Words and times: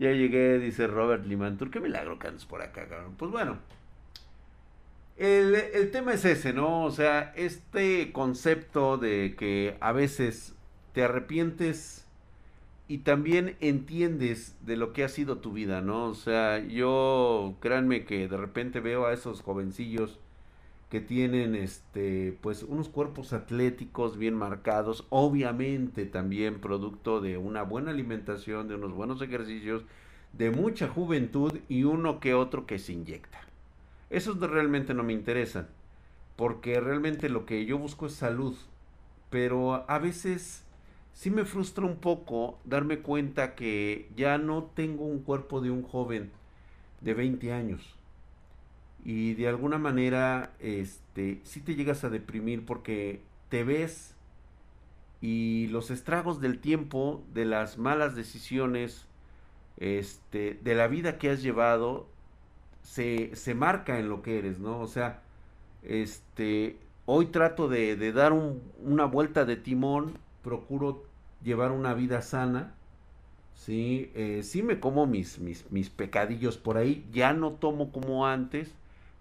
Ya 0.00 0.12
llegué, 0.12 0.58
dice 0.58 0.86
Robert 0.86 1.26
Limantur. 1.26 1.70
Qué 1.70 1.78
milagro 1.78 2.18
que 2.18 2.28
andes 2.28 2.46
por 2.46 2.62
acá, 2.62 2.88
cabrón. 2.88 3.16
Pues 3.18 3.30
bueno. 3.30 3.58
El, 5.18 5.54
el, 5.54 5.90
tema 5.90 6.14
es 6.14 6.24
ese, 6.24 6.54
¿no? 6.54 6.84
O 6.84 6.90
sea, 6.90 7.34
este 7.36 8.10
concepto 8.10 8.96
de 8.96 9.34
que 9.38 9.76
a 9.80 9.92
veces 9.92 10.54
te 10.94 11.04
arrepientes 11.04 12.06
y 12.88 12.98
también 12.98 13.58
entiendes 13.60 14.56
de 14.62 14.78
lo 14.78 14.94
que 14.94 15.04
ha 15.04 15.10
sido 15.10 15.36
tu 15.36 15.52
vida, 15.52 15.82
¿no? 15.82 16.06
O 16.06 16.14
sea, 16.14 16.60
yo, 16.66 17.56
créanme 17.60 18.06
que 18.06 18.26
de 18.26 18.38
repente 18.38 18.80
veo 18.80 19.04
a 19.04 19.12
esos 19.12 19.42
jovencillos 19.42 20.18
que 20.90 21.00
tienen, 21.00 21.54
este, 21.54 22.36
pues, 22.40 22.64
unos 22.64 22.88
cuerpos 22.88 23.32
atléticos 23.32 24.18
bien 24.18 24.34
marcados, 24.34 25.06
obviamente 25.08 26.04
también 26.04 26.60
producto 26.60 27.20
de 27.20 27.38
una 27.38 27.62
buena 27.62 27.92
alimentación, 27.92 28.66
de 28.66 28.74
unos 28.74 28.92
buenos 28.92 29.22
ejercicios, 29.22 29.84
de 30.32 30.50
mucha 30.50 30.88
juventud 30.88 31.60
y 31.68 31.84
uno 31.84 32.18
que 32.18 32.34
otro 32.34 32.66
que 32.66 32.80
se 32.80 32.92
inyecta. 32.92 33.38
Esos 34.10 34.40
realmente 34.40 34.92
no 34.92 35.04
me 35.04 35.12
interesan, 35.12 35.68
porque 36.34 36.80
realmente 36.80 37.28
lo 37.28 37.46
que 37.46 37.64
yo 37.64 37.78
busco 37.78 38.06
es 38.06 38.14
salud, 38.14 38.56
pero 39.30 39.88
a 39.88 39.98
veces 40.00 40.64
sí 41.12 41.30
me 41.30 41.44
frustra 41.44 41.86
un 41.86 41.96
poco 41.96 42.58
darme 42.64 42.98
cuenta 42.98 43.54
que 43.54 44.08
ya 44.16 44.38
no 44.38 44.64
tengo 44.74 45.04
un 45.04 45.20
cuerpo 45.20 45.60
de 45.60 45.70
un 45.70 45.84
joven 45.84 46.32
de 47.00 47.14
20 47.14 47.52
años. 47.52 47.99
Y 49.04 49.34
de 49.34 49.48
alguna 49.48 49.78
manera, 49.78 50.52
este, 50.60 51.40
sí 51.44 51.60
te 51.60 51.74
llegas 51.74 52.04
a 52.04 52.10
deprimir 52.10 52.64
porque 52.64 53.20
te 53.48 53.64
ves 53.64 54.14
y 55.20 55.66
los 55.68 55.90
estragos 55.90 56.40
del 56.40 56.58
tiempo, 56.58 57.22
de 57.34 57.44
las 57.44 57.78
malas 57.78 58.14
decisiones, 58.14 59.06
este, 59.76 60.58
de 60.62 60.74
la 60.74 60.86
vida 60.86 61.18
que 61.18 61.30
has 61.30 61.42
llevado, 61.42 62.06
se, 62.82 63.34
se 63.36 63.54
marca 63.54 63.98
en 63.98 64.08
lo 64.08 64.22
que 64.22 64.38
eres, 64.38 64.58
¿no? 64.58 64.80
O 64.80 64.86
sea, 64.86 65.20
este, 65.82 66.76
hoy 67.06 67.26
trato 67.26 67.68
de, 67.68 68.12
dar 68.12 68.32
un, 68.32 68.62
una 68.82 69.04
vuelta 69.04 69.44
de 69.44 69.56
timón 69.56 70.18
procuro 70.42 71.04
llevar 71.42 71.72
una 71.72 71.94
vida 71.94 72.22
sana, 72.22 72.74
¿sí? 73.54 74.10
Eh, 74.14 74.42
sí 74.42 74.62
me 74.62 74.80
como 74.80 75.06
mis, 75.06 75.38
mis, 75.38 75.70
mis, 75.70 75.90
pecadillos 75.90 76.56
por 76.56 76.76
ahí, 76.78 77.06
ya 77.12 77.32
no 77.32 77.52
tomo 77.52 77.92
como 77.92 78.26
antes, 78.26 78.74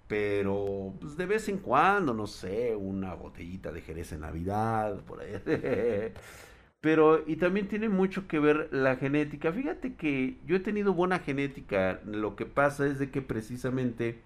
pero 0.09 0.95
pues, 0.99 1.17
de 1.17 1.27
vez 1.27 1.47
en 1.49 1.59
cuando, 1.59 2.15
no 2.15 2.25
sé, 2.25 2.75
una 2.75 3.13
botellita 3.13 3.71
de 3.71 3.81
Jerez 3.81 4.11
en 4.11 4.21
Navidad, 4.21 5.01
por 5.05 5.21
ahí. 5.21 5.33
pero, 6.81 7.23
y 7.27 7.35
también 7.35 7.67
tiene 7.67 7.89
mucho 7.89 8.27
que 8.27 8.39
ver 8.39 8.69
la 8.71 8.95
genética. 8.95 9.53
Fíjate 9.53 9.93
que 9.93 10.39
yo 10.47 10.55
he 10.55 10.59
tenido 10.61 10.95
buena 10.95 11.19
genética, 11.19 12.01
lo 12.05 12.35
que 12.35 12.47
pasa 12.47 12.88
es 12.88 12.97
de 12.97 13.11
que 13.11 13.21
precisamente 13.21 14.19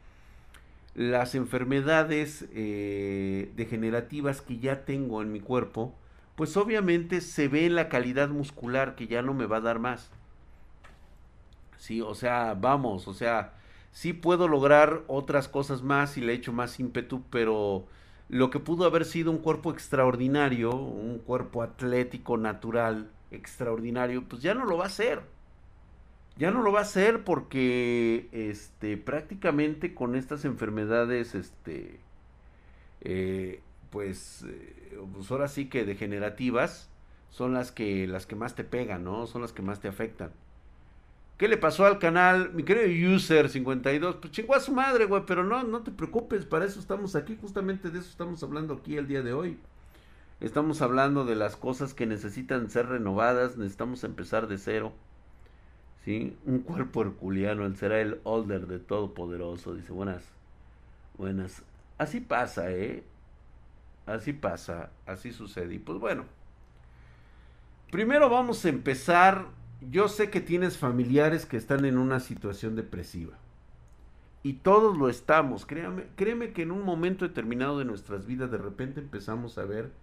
las 0.95 1.36
enfermedades 1.36 2.47
eh, 2.53 3.52
degenerativas 3.58 4.42
que 4.42 4.59
ya 4.59 4.86
tengo 4.86 5.22
en 5.22 5.34
mi 5.34 5.42
cuerpo, 5.42 5.94
pues 6.38 6.56
obviamente 6.56 7.20
se 7.20 7.50
ve 7.50 7.66
en 7.66 7.75
la 7.75 7.90
calidad 7.90 8.30
muscular 8.30 8.95
que 8.95 9.08
ya 9.08 9.22
no 9.22 9.34
me 9.34 9.47
va 9.47 9.58
a 9.58 9.62
dar 9.62 9.80
más. 9.80 10.12
Sí, 11.78 12.00
o 12.00 12.16
sea, 12.16 12.53
vamos, 12.53 13.09
o 13.09 13.14
sea, 13.14 13.53
sí 13.94 14.12
puedo 14.12 14.50
lograr 14.50 15.04
otras 15.08 15.48
cosas 15.48 15.84
más 15.84 16.18
y 16.18 16.22
le 16.22 16.34
echo 16.34 16.52
más 16.52 16.80
ímpetu, 16.80 17.24
pero 17.30 17.86
lo 18.28 18.50
que 18.50 18.60
pudo 18.60 18.86
haber 18.86 19.06
sido 19.06 19.32
un 19.32 19.38
cuerpo 19.38 19.72
extraordinario, 19.72 20.76
un 20.76 21.20
cuerpo 21.20 21.62
atlético 21.62 22.38
natural 22.38 23.10
extraordinario, 23.32 24.26
pues 24.28 24.42
ya 24.42 24.54
no 24.56 24.66
lo 24.66 24.78
va 24.78 24.88
a 24.88 24.90
ser. 24.90 25.22
Ya 26.36 26.50
no 26.52 26.64
lo 26.64 26.72
va 26.72 26.80
a 26.80 26.84
hacer 26.84 27.24
porque 27.24 28.28
este 28.32 28.98
prácticamente 28.98 29.94
con 29.94 30.16
estas 30.16 30.46
enfermedades 30.46 31.36
este 31.36 32.00
eh, 33.02 33.62
pues, 33.92 34.44
eh, 34.48 34.98
pues 35.14 35.30
ahora 35.30 35.48
sí 35.48 35.70
que 35.70 35.86
degenerativas 35.86 36.90
son 37.30 37.53
las 37.53 37.72
que 37.72 38.08
las 38.08 38.26
que 38.26 38.36
más 38.36 38.56
te 38.56 38.64
pegan, 38.64 39.03
¿no? 39.03 39.28
Son 39.28 39.42
las 39.44 39.53
que 39.53 39.62
más 39.62 39.80
te 39.80 39.88
afectan. 39.88 40.32
¿Qué 41.38 41.48
le 41.48 41.58
pasó 41.58 41.86
al 41.86 42.00
canal? 42.00 42.54
Mi 42.54 42.64
querido 42.64 43.16
user 43.16 43.50
52, 43.50 44.18
pues 44.18 44.32
chingó 44.32 44.56
a 44.56 44.60
su 44.60 44.72
madre, 44.72 45.06
güey, 45.06 45.24
pero 45.26 45.44
no, 45.44 45.64
no 45.64 45.82
te 45.82 45.92
preocupes, 45.92 46.46
para 46.46 46.66
eso 46.66 46.80
estamos 46.80 47.16
aquí, 47.16 47.38
justamente 47.42 47.90
de 47.90 48.00
eso 48.00 48.10
estamos 48.10 48.42
hablando 48.44 48.76
aquí 48.76 48.98
el 48.98 49.08
día 49.08 49.22
de 49.22 49.34
hoy. 49.34 49.58
Estamos 50.40 50.82
hablando 50.82 51.26
de 51.26 51.36
las 51.36 51.56
cosas 51.56 51.94
que 51.94 52.06
necesitan 52.06 52.70
ser 52.70 52.88
renovadas, 52.88 53.58
necesitamos 53.58 54.04
empezar 54.04 54.48
de 54.48 54.58
cero. 54.58 54.94
¿Sí? 56.06 56.36
Un 56.46 56.60
cuerpo 56.60 57.02
herculiano, 57.02 57.66
él 57.66 57.78
será 57.78 58.02
el 58.02 58.20
holder 58.24 58.68
de 58.68 58.80
Todopoderoso, 58.80 59.74
dice, 59.74 59.94
buenas, 59.94 60.24
buenas. 61.18 61.64
Así 61.98 62.20
pasa, 62.20 62.72
¿eh? 62.72 63.04
Así 64.06 64.34
pasa, 64.34 64.90
así 65.06 65.32
sucede. 65.32 65.76
Y 65.76 65.80
pues 65.80 65.98
bueno, 65.98 66.26
primero 67.90 68.30
vamos 68.30 68.66
a 68.66 68.70
empezar. 68.70 69.46
Yo 69.90 70.08
sé 70.08 70.30
que 70.30 70.42
tienes 70.42 70.78
familiares 70.78 71.46
que 71.46 71.58
están 71.58 71.86
en 71.86 71.98
una 71.98 72.20
situación 72.20 72.76
depresiva. 72.76 73.38
Y 74.44 74.56
todos 74.56 74.98
lo 74.98 75.10
estamos. 75.10 75.66
Créame, 75.66 76.10
créeme 76.16 76.54
que 76.54 76.64
en 76.64 76.72
un 76.72 76.84
momento 76.84 77.26
determinado 77.28 77.80
de 77.80 77.86
nuestras 77.86 78.26
vidas 78.26 78.52
de 78.52 78.58
repente 78.58 79.00
empezamos 79.00 79.58
a 79.58 79.66
ver 79.66 79.94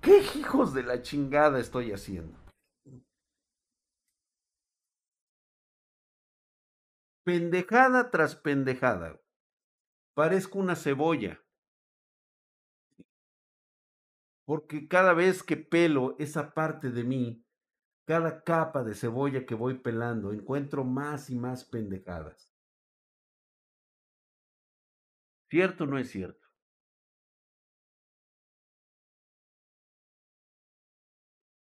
qué 0.00 0.18
hijos 0.36 0.74
de 0.74 0.82
la 0.82 1.00
chingada 1.02 1.60
estoy 1.60 1.92
haciendo. 1.92 2.36
Pendejada 7.24 8.10
tras 8.10 8.34
pendejada. 8.34 9.20
Parezco 10.14 10.58
una 10.58 10.76
cebolla. 10.76 11.40
Porque 14.44 14.88
cada 14.88 15.14
vez 15.14 15.42
que 15.42 15.56
pelo 15.56 16.16
esa 16.18 16.52
parte 16.52 16.90
de 16.90 17.02
mí, 17.04 17.43
cada 18.04 18.42
capa 18.42 18.82
de 18.84 18.94
cebolla 18.94 19.46
que 19.46 19.54
voy 19.54 19.78
pelando, 19.78 20.32
encuentro 20.32 20.84
más 20.84 21.30
y 21.30 21.36
más 21.36 21.64
pendejadas. 21.64 22.52
¿Cierto 25.48 25.84
o 25.84 25.86
no 25.86 25.98
es 25.98 26.10
cierto? 26.10 26.48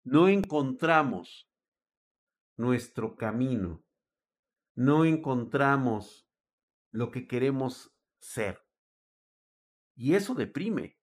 No 0.03 0.28
encontramos 0.28 1.51
nuestro 2.57 3.16
camino. 3.16 3.84
No 4.75 5.06
encontramos 5.06 6.28
lo 6.91 7.12
que 7.12 7.28
queremos 7.28 7.96
ser. 8.19 8.66
Y 9.96 10.16
eso 10.16 10.34
deprime. 10.34 10.97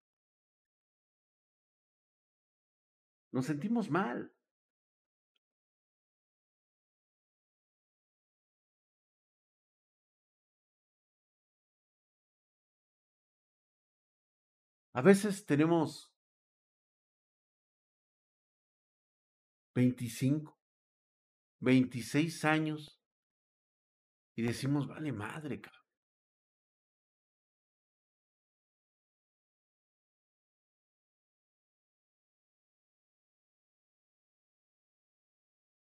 Nos 3.31 3.47
sentimos 3.47 3.91
mal. 3.91 4.35
A 14.99 15.01
veces 15.01 15.47
tenemos 15.47 16.13
25, 19.77 20.59
26 21.61 22.45
años 22.45 23.01
y 24.35 24.43
decimos, 24.43 24.89
vale 24.89 25.13
madre, 25.13 25.61
cabrón. 25.61 25.85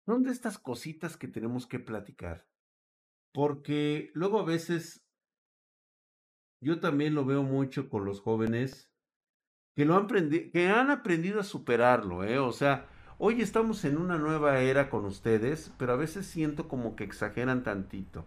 Son 0.05 0.23
de 0.23 0.31
estas 0.31 0.57
cositas 0.57 1.15
que 1.15 1.29
tenemos 1.29 1.65
que 1.65 1.79
platicar. 1.79 2.45
Porque 3.33 4.11
luego 4.13 4.41
a 4.41 4.43
veces 4.43 5.07
yo 6.59 6.81
también 6.81 7.15
lo 7.15 7.23
veo 7.23 7.43
mucho 7.43 7.87
con 7.87 8.03
los 8.03 8.19
jóvenes 8.19 8.91
que 9.77 9.85
lo 9.85 9.95
han 9.95 10.07
que 10.51 10.67
han 10.69 10.91
aprendido 10.91 11.39
a 11.39 11.43
superarlo, 11.43 12.23
¿eh? 12.25 12.39
O 12.39 12.51
sea, 12.51 12.87
hoy 13.19 13.41
estamos 13.41 13.85
en 13.85 13.97
una 13.97 14.17
nueva 14.17 14.59
era 14.59 14.89
con 14.89 15.05
ustedes, 15.05 15.71
pero 15.77 15.93
a 15.93 15.97
veces 15.97 16.25
siento 16.25 16.67
como 16.67 16.95
que 16.95 17.03
exageran 17.05 17.63
tantito. 17.63 18.25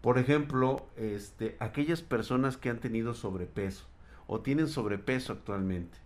Por 0.00 0.18
ejemplo, 0.18 0.86
este, 0.96 1.56
aquellas 1.60 2.02
personas 2.02 2.56
que 2.56 2.70
han 2.70 2.80
tenido 2.80 3.14
sobrepeso 3.14 3.86
o 4.26 4.40
tienen 4.40 4.68
sobrepeso 4.68 5.34
actualmente 5.34 5.98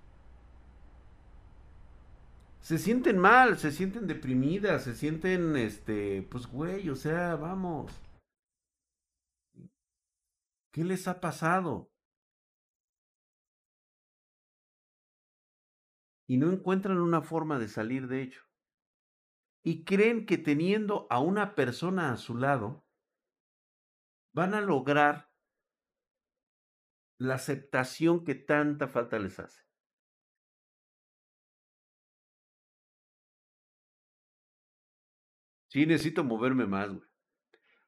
se 2.60 2.78
sienten 2.78 3.18
mal, 3.18 3.58
se 3.58 3.72
sienten 3.72 4.06
deprimidas, 4.06 4.84
se 4.84 4.94
sienten, 4.94 5.56
este, 5.56 6.22
pues 6.30 6.46
güey, 6.46 6.88
o 6.90 6.96
sea, 6.96 7.36
vamos. 7.36 7.92
¿Qué 10.72 10.84
les 10.84 11.06
ha 11.08 11.20
pasado? 11.20 11.89
Y 16.30 16.36
no 16.36 16.52
encuentran 16.52 16.98
una 16.98 17.22
forma 17.22 17.58
de 17.58 17.66
salir 17.66 18.06
de 18.06 18.22
ello. 18.22 18.42
y 19.62 19.84
creen 19.84 20.26
que 20.26 20.38
teniendo 20.38 21.06
a 21.10 21.18
una 21.20 21.54
persona 21.54 22.12
a 22.12 22.16
su 22.16 22.36
lado 22.36 22.86
van 24.32 24.54
a 24.54 24.60
lograr 24.60 25.30
la 27.18 27.34
aceptación 27.34 28.24
que 28.24 28.34
tanta 28.34 28.88
falta 28.88 29.18
les 29.20 29.38
hace. 29.38 29.62
Sí, 35.68 35.86
necesito 35.86 36.24
moverme 36.24 36.66
más, 36.66 36.88
güey. 36.90 37.08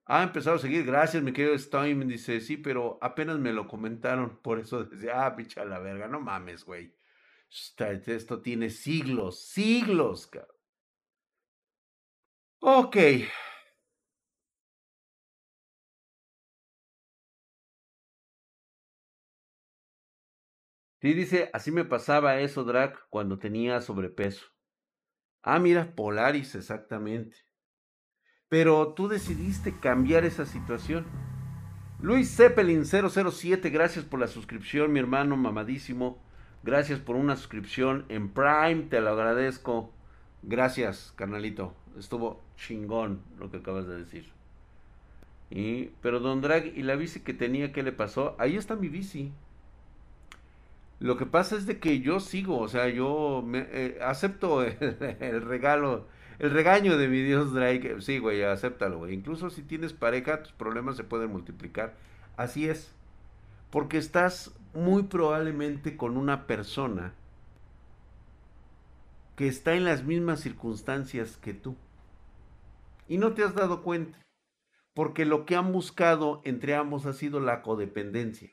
Ha 0.07 0.23
empezado 0.25 0.57
a 0.57 0.59
seguir, 0.61 0.85
gracias, 0.87 1.23
me 1.23 1.33
querido 1.33 1.59
Stein. 1.59 2.07
Dice, 2.09 2.41
sí, 2.41 2.57
pero 2.57 2.99
apenas 3.03 3.39
me 3.39 3.53
lo 3.53 3.67
comentaron. 3.69 4.39
Por 4.43 4.61
eso 4.61 4.85
decía, 4.87 5.27
ah, 5.27 5.37
picha 5.37 5.65
la 5.65 5.79
verga, 5.81 6.09
no 6.09 6.21
mames, 6.21 6.65
güey. 6.65 6.95
Esto 8.07 8.41
tiene 8.41 8.71
siglos, 8.71 9.45
siglos, 9.45 10.27
cabrón. 10.27 10.57
Ok. 12.61 12.97
Sí, 21.01 21.13
dice, 21.15 21.51
así 21.53 21.73
me 21.73 21.85
pasaba 21.85 22.39
eso, 22.41 22.65
Drac, 22.65 23.07
cuando 23.11 23.39
tenía 23.39 23.81
sobrepeso. 23.81 24.47
Ah, 25.43 25.59
mira, 25.59 25.95
Polaris, 25.95 26.55
exactamente. 26.55 27.37
Pero 28.49 28.95
tú 28.95 29.09
decidiste 29.09 29.79
cambiar 29.81 30.25
esa 30.25 30.47
situación. 30.47 31.07
Luis 32.01 32.35
Zeppelin 32.35 32.85
007, 32.85 33.71
gracias 33.71 34.05
por 34.05 34.21
la 34.21 34.29
suscripción, 34.29 34.93
mi 34.93 35.01
hermano 35.01 35.37
mamadísimo. 35.37 36.23
Gracias 36.65 37.01
por 37.01 37.17
una 37.17 37.37
suscripción 37.37 38.05
en 38.09 38.29
Prime, 38.29 38.87
te 38.89 39.01
lo 39.01 39.11
agradezco. 39.11 39.91
Gracias, 40.43 41.13
carnalito. 41.17 41.75
Estuvo 41.99 42.41
chingón 42.57 43.21
lo 43.39 43.51
que 43.51 43.57
acabas 43.59 43.87
de 43.89 43.97
decir. 43.97 44.31
Y, 45.51 45.91
pero 46.01 46.21
Don 46.21 46.41
Drag, 46.41 46.67
¿y 46.67 46.83
la 46.83 46.95
bici 46.95 47.21
que 47.21 47.35
tenía, 47.35 47.73
qué 47.73 47.83
le 47.83 47.93
pasó? 47.93 48.37
Ahí 48.39 48.57
está 48.57 48.77
mi 48.77 48.89
bici. 48.89 49.33
Lo 51.01 51.17
que 51.17 51.27
pasa 51.27 51.57
es 51.57 51.67
de 51.67 51.81
que 51.81 52.01
yo 52.01 52.21
sigo, 52.21 52.61
o 52.61 52.69
sea, 52.69 52.89
yo 52.89 53.43
me, 53.45 53.67
eh, 53.73 53.99
acepto 54.01 54.63
el, 54.63 55.43
regalo, 55.43 56.07
el 56.39 56.53
regaño 56.53 56.97
de 56.97 57.09
mi 57.09 57.23
Dios 57.23 57.53
Drake. 57.53 58.01
Sí, 58.01 58.19
güey, 58.19 58.45
acéptalo, 58.45 58.99
güey. 58.99 59.15
Incluso 59.15 59.51
si 59.51 59.63
tienes 59.63 59.93
pareja, 59.93 60.45
tus 60.45 60.53
problemas 60.53 60.97
se 60.97 61.03
pueden 61.03 61.31
multiplicar. 61.31 61.97
Así 62.37 62.69
es. 62.69 62.95
Porque 63.71 63.99
estás 63.99 64.55
muy 64.75 65.05
probablemente 65.05 65.97
con 65.97 66.17
una 66.17 66.47
persona 66.47 67.15
que 69.37 69.49
está 69.49 69.75
en 69.75 69.85
las 69.85 70.05
mismas 70.05 70.41
circunstancias 70.41 71.37
que 71.37 71.55
tú. 71.55 71.77
Y 73.09 73.19
no 73.19 73.35
te 73.35 73.43
has 73.45 73.55
dado 73.55 73.83
cuenta. 73.83 74.19
Porque 74.95 75.25
lo 75.25 75.47
que 75.47 75.57
han 75.57 75.73
buscado 75.73 76.43
entre 76.45 76.75
ambos 76.75 77.07
ha 77.07 77.15
sido 77.15 77.41
la 77.41 77.63
codependencia. 77.63 78.51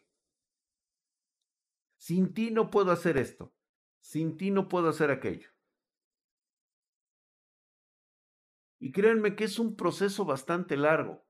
Sin 1.98 2.34
ti 2.34 2.50
no 2.50 2.70
puedo 2.70 2.92
hacer 2.92 3.18
esto. 3.18 3.54
Sin 4.00 4.38
ti 4.38 4.52
no 4.52 4.70
puedo 4.70 4.88
hacer 4.90 5.12
aquello. 5.12 5.50
Y 8.80 8.94
créanme 8.94 9.36
que 9.36 9.44
es 9.44 9.60
un 9.60 9.76
proceso 9.76 10.24
bastante 10.24 10.78
largo. 10.78 11.26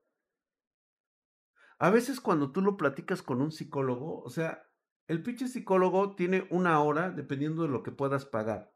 A 1.80 1.90
veces 1.90 2.20
cuando 2.20 2.52
tú 2.52 2.62
lo 2.62 2.76
platicas 2.76 3.22
con 3.22 3.42
un 3.42 3.50
psicólogo, 3.50 4.22
o 4.22 4.30
sea, 4.30 4.69
el 5.10 5.24
pinche 5.24 5.48
psicólogo 5.48 6.14
tiene 6.14 6.46
una 6.50 6.80
hora 6.80 7.10
dependiendo 7.10 7.62
de 7.62 7.68
lo 7.68 7.82
que 7.82 7.90
puedas 7.90 8.24
pagar. 8.24 8.72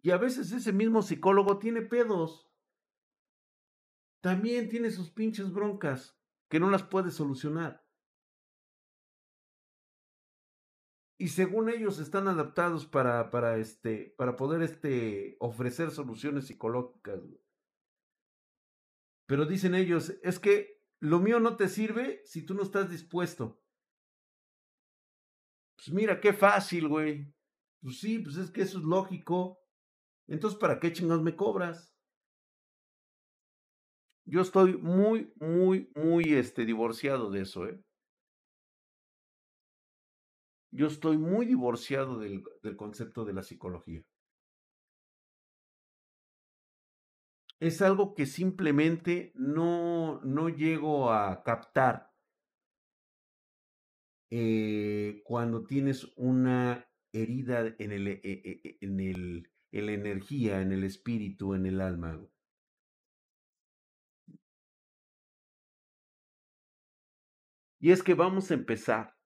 Y 0.00 0.12
a 0.12 0.16
veces 0.16 0.52
ese 0.52 0.72
mismo 0.72 1.02
psicólogo 1.02 1.58
tiene 1.58 1.82
pedos. 1.82 2.48
También 4.20 4.68
tiene 4.68 4.92
sus 4.92 5.10
pinches 5.10 5.52
broncas 5.52 6.16
que 6.48 6.60
no 6.60 6.70
las 6.70 6.84
puede 6.84 7.10
solucionar. 7.10 7.84
y 11.18 11.28
según 11.28 11.70
ellos 11.70 11.98
están 11.98 12.28
adaptados 12.28 12.86
para, 12.86 13.30
para, 13.30 13.56
este, 13.56 14.14
para 14.18 14.36
poder 14.36 14.62
este, 14.62 15.36
ofrecer 15.40 15.90
soluciones 15.90 16.46
psicológicas. 16.46 17.20
Pero 19.26 19.46
dicen 19.46 19.74
ellos, 19.74 20.14
es 20.22 20.38
que 20.38 20.75
lo 21.00 21.20
mío 21.20 21.40
no 21.40 21.56
te 21.56 21.68
sirve 21.68 22.22
si 22.24 22.44
tú 22.44 22.54
no 22.54 22.62
estás 22.62 22.90
dispuesto. 22.90 23.60
Pues 25.76 25.90
mira, 25.90 26.20
qué 26.20 26.32
fácil, 26.32 26.88
güey. 26.88 27.32
Pues 27.82 28.00
sí, 28.00 28.18
pues 28.18 28.36
es 28.36 28.50
que 28.50 28.62
eso 28.62 28.78
es 28.78 28.84
lógico. 28.84 29.58
Entonces, 30.26 30.58
¿para 30.58 30.80
qué 30.80 30.92
chingados 30.92 31.22
me 31.22 31.36
cobras? 31.36 31.94
Yo 34.24 34.40
estoy 34.40 34.76
muy, 34.76 35.32
muy, 35.36 35.90
muy 35.94 36.34
este, 36.34 36.64
divorciado 36.64 37.30
de 37.30 37.42
eso, 37.42 37.66
¿eh? 37.68 37.80
Yo 40.72 40.88
estoy 40.88 41.16
muy 41.16 41.46
divorciado 41.46 42.18
del, 42.18 42.42
concepto 42.76 43.24
de 43.24 43.32
la 43.32 43.42
psicología. 43.42 44.02
Es 47.60 47.80
algo 47.82 48.14
que 48.14 48.26
simplemente 48.26 49.32
no, 49.34 50.20
no 50.22 50.48
llego 50.48 51.10
a 51.10 51.42
captar 51.42 52.12
eh, 54.30 55.22
cuando 55.24 55.64
tienes 55.64 56.12
una 56.16 56.86
herida 57.12 57.74
en, 57.78 57.92
el, 57.92 58.08
e, 58.08 58.20
e, 58.22 58.60
e, 58.64 58.78
en, 58.80 59.00
el, 59.00 59.50
en 59.72 59.86
la 59.86 59.92
energía, 59.92 60.60
en 60.60 60.72
el 60.72 60.84
espíritu, 60.84 61.54
en 61.54 61.66
el 61.66 61.80
alma. 61.80 62.20
Y 67.80 67.90
es 67.90 68.02
que 68.02 68.14
vamos 68.14 68.50
a 68.50 68.54
empezar 68.54 69.16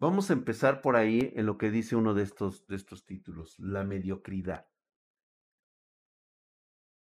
Vamos 0.00 0.30
a 0.30 0.32
empezar 0.32 0.80
por 0.80 0.94
ahí 0.94 1.32
en 1.34 1.44
lo 1.46 1.58
que 1.58 1.72
dice 1.72 1.96
uno 1.96 2.14
de 2.14 2.22
estos, 2.22 2.68
de 2.68 2.76
estos 2.76 3.04
títulos, 3.04 3.58
la 3.58 3.82
mediocridad. 3.82 4.67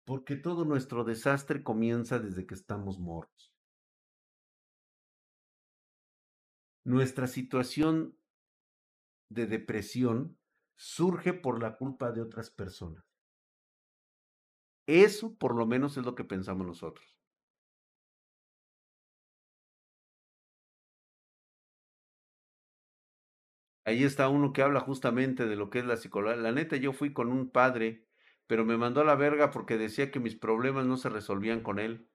Porque 0.05 0.37
todo 0.37 0.65
nuestro 0.65 1.05
desastre 1.05 1.63
comienza 1.63 2.19
desde 2.19 2.47
que 2.47 2.55
estamos 2.55 2.99
mortos. 2.99 3.55
Nuestra 6.85 7.27
situación 7.27 8.19
de 9.31 9.47
depresión 9.47 10.39
surge 10.77 11.33
por 11.33 11.63
la 11.63 11.77
culpa 11.79 12.13
de 12.13 12.21
otras 12.21 12.51
personas. 12.51 13.05
Eso 14.87 15.35
por 15.37 15.57
lo 15.57 15.67
menos 15.67 15.97
es 15.97 16.05
lo 16.05 16.15
que 16.15 16.25
pensamos 16.25 16.67
nosotros. 16.67 17.19
Ahí 23.87 24.03
está 24.03 24.29
uno 24.29 24.53
que 24.53 24.63
habla 24.63 24.81
justamente 24.81 25.47
de 25.47 25.57
lo 25.57 25.69
que 25.71 25.79
es 25.79 25.85
la 25.85 25.97
psicología. 25.97 26.41
La 26.41 26.53
neta, 26.53 26.77
yo 26.77 26.93
fui 26.93 27.13
con 27.13 27.29
un 27.29 27.51
padre, 27.51 28.07
pero 28.47 28.65
me 28.65 28.77
mandó 28.77 29.01
a 29.01 29.05
la 29.05 29.15
verga 29.15 29.51
porque 29.51 29.79
decía 29.79 30.11
que 30.11 30.21
mis 30.21 30.37
problemas 30.37 30.87
no 30.87 30.97
se 30.97 31.09
resolvían 31.09 31.61
con 31.61 31.79
él. 31.79 32.09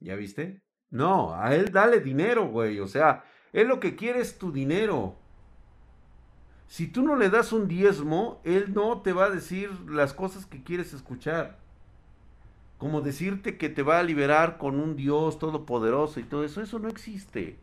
¿Ya 0.00 0.16
viste? 0.16 0.62
No, 0.90 1.34
a 1.34 1.54
él 1.54 1.72
dale 1.72 2.00
dinero, 2.00 2.46
güey. 2.48 2.80
O 2.80 2.86
sea, 2.86 3.24
él 3.52 3.68
lo 3.68 3.80
que 3.80 3.96
quiere 3.96 4.20
es 4.20 4.38
tu 4.38 4.52
dinero. 4.52 5.16
Si 6.66 6.86
tú 6.86 7.02
no 7.02 7.16
le 7.16 7.30
das 7.30 7.52
un 7.52 7.68
diezmo, 7.68 8.40
él 8.44 8.72
no 8.74 9.02
te 9.02 9.12
va 9.12 9.26
a 9.26 9.30
decir 9.30 9.70
las 9.90 10.14
cosas 10.14 10.46
que 10.46 10.62
quieres 10.62 10.94
escuchar. 10.94 11.58
Como 12.78 13.00
decirte 13.00 13.58
que 13.58 13.68
te 13.68 13.82
va 13.82 13.98
a 13.98 14.02
liberar 14.02 14.58
con 14.58 14.80
un 14.80 14.96
Dios 14.96 15.38
todopoderoso 15.38 16.18
y 16.18 16.24
todo 16.24 16.44
eso, 16.44 16.62
eso 16.62 16.78
no 16.78 16.88
existe. 16.88 17.58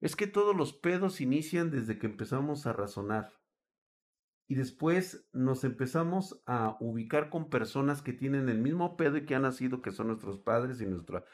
Es 0.00 0.16
que 0.16 0.26
todos 0.26 0.56
los 0.56 0.72
pedos 0.72 1.20
inician 1.20 1.70
desde 1.70 1.98
que 1.98 2.06
empezamos 2.06 2.66
a 2.66 2.72
razonar. 2.72 3.32
Y 4.48 4.54
después 4.54 5.28
nos 5.32 5.62
empezamos 5.62 6.42
a 6.46 6.76
ubicar 6.80 7.30
con 7.30 7.50
personas 7.50 8.02
que 8.02 8.12
tienen 8.12 8.48
el 8.48 8.58
mismo 8.58 8.96
pedo 8.96 9.18
y 9.18 9.24
que 9.24 9.34
han 9.34 9.42
nacido, 9.42 9.82
que 9.82 9.92
son 9.92 10.08
nuestros 10.08 10.38
padres 10.38 10.80
y 10.80 10.86
nuestra, 10.86 11.24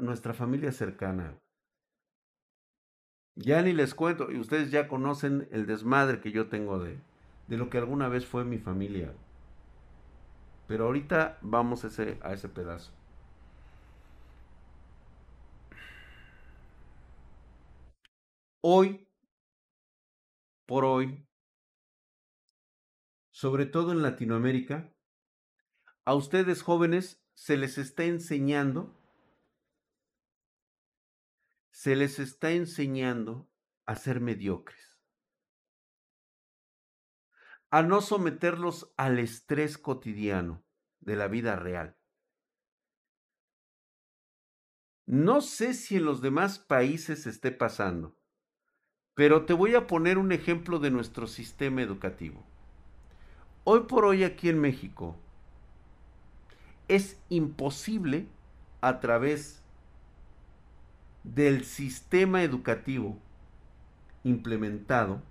nuestra 0.00 0.34
familia 0.34 0.72
cercana. 0.72 1.38
Ya 3.36 3.60
ni 3.62 3.74
les 3.74 3.94
cuento, 3.94 4.32
y 4.32 4.40
ustedes 4.40 4.70
ya 4.70 4.88
conocen 4.88 5.46
el 5.52 5.66
desmadre 5.66 6.20
que 6.20 6.32
yo 6.32 6.48
tengo 6.48 6.78
de, 6.78 6.98
de 7.48 7.56
lo 7.58 7.68
que 7.68 7.78
alguna 7.78 8.08
vez 8.08 8.26
fue 8.26 8.44
mi 8.44 8.58
familia. 8.58 9.12
Pero 10.66 10.86
ahorita 10.86 11.38
vamos 11.42 11.84
a 11.84 11.88
ese 12.32 12.48
pedazo. 12.48 12.95
Hoy, 18.68 19.08
por 20.66 20.84
hoy, 20.84 21.24
sobre 23.30 23.64
todo 23.64 23.92
en 23.92 24.02
Latinoamérica, 24.02 24.92
a 26.04 26.16
ustedes 26.16 26.62
jóvenes 26.62 27.24
se 27.32 27.56
les 27.56 27.78
está 27.78 28.02
enseñando, 28.02 29.00
se 31.70 31.94
les 31.94 32.18
está 32.18 32.50
enseñando 32.50 33.48
a 33.84 33.94
ser 33.94 34.20
mediocres, 34.20 34.98
a 37.70 37.84
no 37.84 38.00
someterlos 38.00 38.92
al 38.96 39.20
estrés 39.20 39.78
cotidiano 39.78 40.66
de 40.98 41.14
la 41.14 41.28
vida 41.28 41.54
real. 41.54 41.96
No 45.06 45.40
sé 45.40 45.72
si 45.72 45.98
en 45.98 46.04
los 46.04 46.20
demás 46.20 46.58
países 46.58 47.28
esté 47.28 47.52
pasando, 47.52 48.15
pero 49.16 49.46
te 49.46 49.54
voy 49.54 49.74
a 49.74 49.86
poner 49.86 50.18
un 50.18 50.30
ejemplo 50.30 50.78
de 50.78 50.90
nuestro 50.90 51.26
sistema 51.26 51.80
educativo. 51.80 52.44
Hoy 53.64 53.84
por 53.88 54.04
hoy 54.04 54.24
aquí 54.24 54.50
en 54.50 54.60
México 54.60 55.16
es 56.86 57.18
imposible 57.30 58.26
a 58.82 59.00
través 59.00 59.62
del 61.24 61.64
sistema 61.64 62.42
educativo 62.42 63.16
implementado 64.22 65.22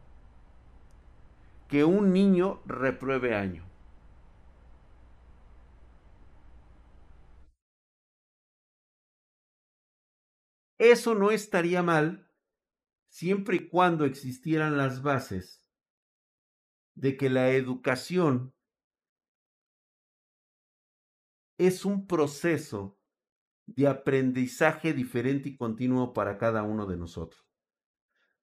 que 1.67 1.83
un 1.83 2.11
niño 2.11 2.61
repruebe 2.65 3.35
año. 3.35 3.63
Eso 10.79 11.13
no 11.13 11.29
estaría 11.29 11.83
mal 11.83 12.24
siempre 13.15 13.55
y 13.55 13.69
cuando 13.69 14.03
existieran 14.03 14.75
las 14.75 15.01
bases 15.01 15.65
de 16.95 17.15
que 17.15 17.29
la 17.29 17.51
educación 17.51 18.53
es 21.57 21.85
un 21.85 22.07
proceso 22.07 22.99
de 23.67 23.87
aprendizaje 23.87 24.91
diferente 24.91 25.47
y 25.47 25.55
continuo 25.55 26.11
para 26.11 26.37
cada 26.37 26.63
uno 26.63 26.87
de 26.87 26.97
nosotros. 26.97 27.41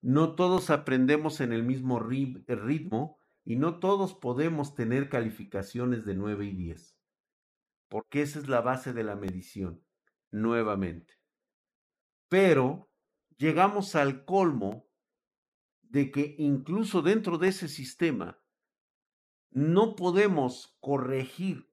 No 0.00 0.36
todos 0.36 0.70
aprendemos 0.70 1.42
en 1.42 1.52
el 1.52 1.64
mismo 1.64 2.00
ritmo 2.00 3.18
y 3.44 3.56
no 3.56 3.78
todos 3.78 4.14
podemos 4.14 4.74
tener 4.74 5.10
calificaciones 5.10 6.06
de 6.06 6.14
9 6.14 6.46
y 6.46 6.52
10, 6.52 6.96
porque 7.88 8.22
esa 8.22 8.38
es 8.38 8.48
la 8.48 8.62
base 8.62 8.94
de 8.94 9.04
la 9.04 9.16
medición, 9.16 9.84
nuevamente. 10.30 11.20
Pero 12.30 12.88
llegamos 13.42 13.96
al 13.96 14.24
colmo 14.24 14.88
de 15.80 16.12
que 16.12 16.36
incluso 16.38 17.02
dentro 17.02 17.38
de 17.38 17.48
ese 17.48 17.66
sistema 17.66 18.40
no 19.50 19.96
podemos 19.96 20.78
corregir 20.78 21.68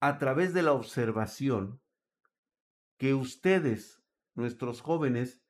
a 0.00 0.16
través 0.16 0.54
de 0.54 0.62
la 0.62 0.72
observación 0.72 1.82
que 2.96 3.12
ustedes, 3.12 4.02
nuestros 4.34 4.80
jóvenes, 4.80 5.42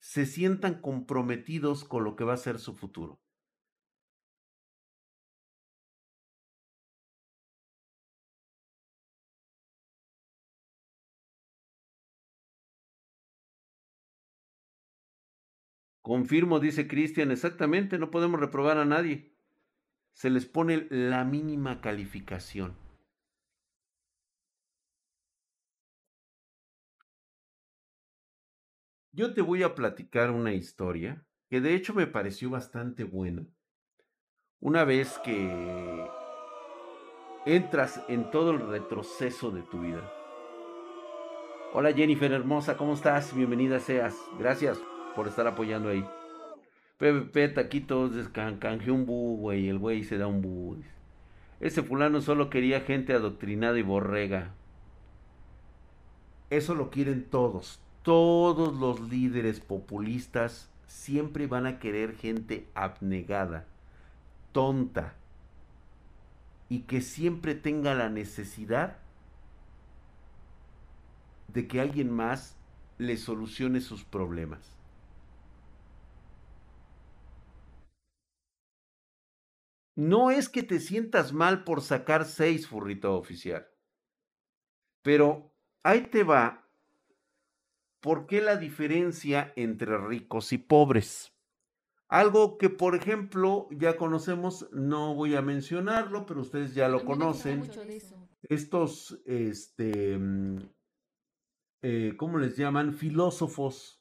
se 0.00 0.26
sientan 0.26 0.82
comprometidos 0.82 1.82
con 1.84 2.04
lo 2.04 2.14
que 2.14 2.24
va 2.24 2.34
a 2.34 2.36
ser 2.36 2.58
su 2.58 2.74
futuro. 2.74 3.22
Confirmo, 16.06 16.60
dice 16.60 16.86
Cristian, 16.86 17.32
exactamente, 17.32 17.98
no 17.98 18.12
podemos 18.12 18.38
reprobar 18.38 18.78
a 18.78 18.84
nadie. 18.84 19.34
Se 20.12 20.30
les 20.30 20.46
pone 20.46 20.86
la 20.88 21.24
mínima 21.24 21.80
calificación. 21.80 22.76
Yo 29.10 29.34
te 29.34 29.42
voy 29.42 29.64
a 29.64 29.74
platicar 29.74 30.30
una 30.30 30.54
historia 30.54 31.26
que 31.50 31.60
de 31.60 31.74
hecho 31.74 31.92
me 31.92 32.06
pareció 32.06 32.50
bastante 32.50 33.02
buena. 33.02 33.44
Una 34.60 34.84
vez 34.84 35.18
que 35.24 36.08
entras 37.46 38.00
en 38.06 38.30
todo 38.30 38.52
el 38.52 38.60
retroceso 38.60 39.50
de 39.50 39.62
tu 39.62 39.80
vida. 39.80 40.08
Hola 41.72 41.92
Jennifer 41.92 42.30
hermosa, 42.30 42.76
¿cómo 42.76 42.94
estás? 42.94 43.34
Bienvenida 43.34 43.80
seas. 43.80 44.14
Gracias 44.38 44.78
por 45.16 45.26
estar 45.26 45.46
apoyando 45.48 45.88
ahí. 45.88 46.06
Pepe, 46.98 47.48
taquitos, 47.48 48.28
canjeó 48.28 48.94
un 48.94 49.06
bu, 49.06 49.38
güey. 49.38 49.68
El 49.68 49.78
güey 49.78 50.04
se 50.04 50.18
da 50.18 50.28
un 50.28 50.42
bu. 50.42 50.76
Ese 51.58 51.82
fulano 51.82 52.20
solo 52.20 52.50
quería 52.50 52.82
gente 52.82 53.14
adoctrinada 53.14 53.78
y 53.78 53.82
borrega. 53.82 54.54
Eso 56.50 56.76
lo 56.76 56.90
quieren 56.90 57.24
todos 57.24 57.80
todos 58.06 58.72
los 58.78 59.00
líderes 59.00 59.58
populistas 59.58 60.70
siempre 60.86 61.48
van 61.48 61.66
a 61.66 61.80
querer 61.80 62.14
gente 62.14 62.68
abnegada, 62.72 63.66
tonta, 64.52 65.14
y 66.68 66.82
que 66.82 67.00
siempre 67.00 67.56
tenga 67.56 67.94
la 67.94 68.08
necesidad 68.08 68.98
de 71.48 71.66
que 71.66 71.80
alguien 71.80 72.12
más 72.12 72.54
le 72.98 73.16
solucione 73.16 73.80
sus 73.80 74.04
problemas. 74.04 74.75
No 79.96 80.30
es 80.30 80.48
que 80.48 80.62
te 80.62 80.78
sientas 80.78 81.32
mal 81.32 81.64
por 81.64 81.82
sacar 81.82 82.24
seis, 82.24 82.68
furrito 82.68 83.16
oficial. 83.16 83.66
Pero 85.02 85.52
ahí 85.82 86.02
te 86.02 86.22
va 86.22 86.66
¿por 88.06 88.28
qué 88.28 88.40
la 88.40 88.56
diferencia 88.56 89.52
entre 89.56 89.98
ricos 89.98 90.52
y 90.52 90.58
pobres? 90.58 91.32
Algo 92.08 92.56
que, 92.56 92.70
por 92.70 92.94
ejemplo, 92.94 93.66
ya 93.72 93.96
conocemos, 93.96 94.68
no 94.70 95.16
voy 95.16 95.34
a 95.34 95.42
mencionarlo, 95.42 96.24
pero 96.24 96.42
ustedes 96.42 96.72
ya 96.72 96.88
lo 96.88 97.04
conocen. 97.04 97.68
Estos, 98.48 99.20
este, 99.26 100.16
mm, 100.16 100.58
eh, 101.82 102.14
¿cómo 102.16 102.38
les 102.38 102.56
llaman? 102.56 102.94
Filósofos, 102.94 104.00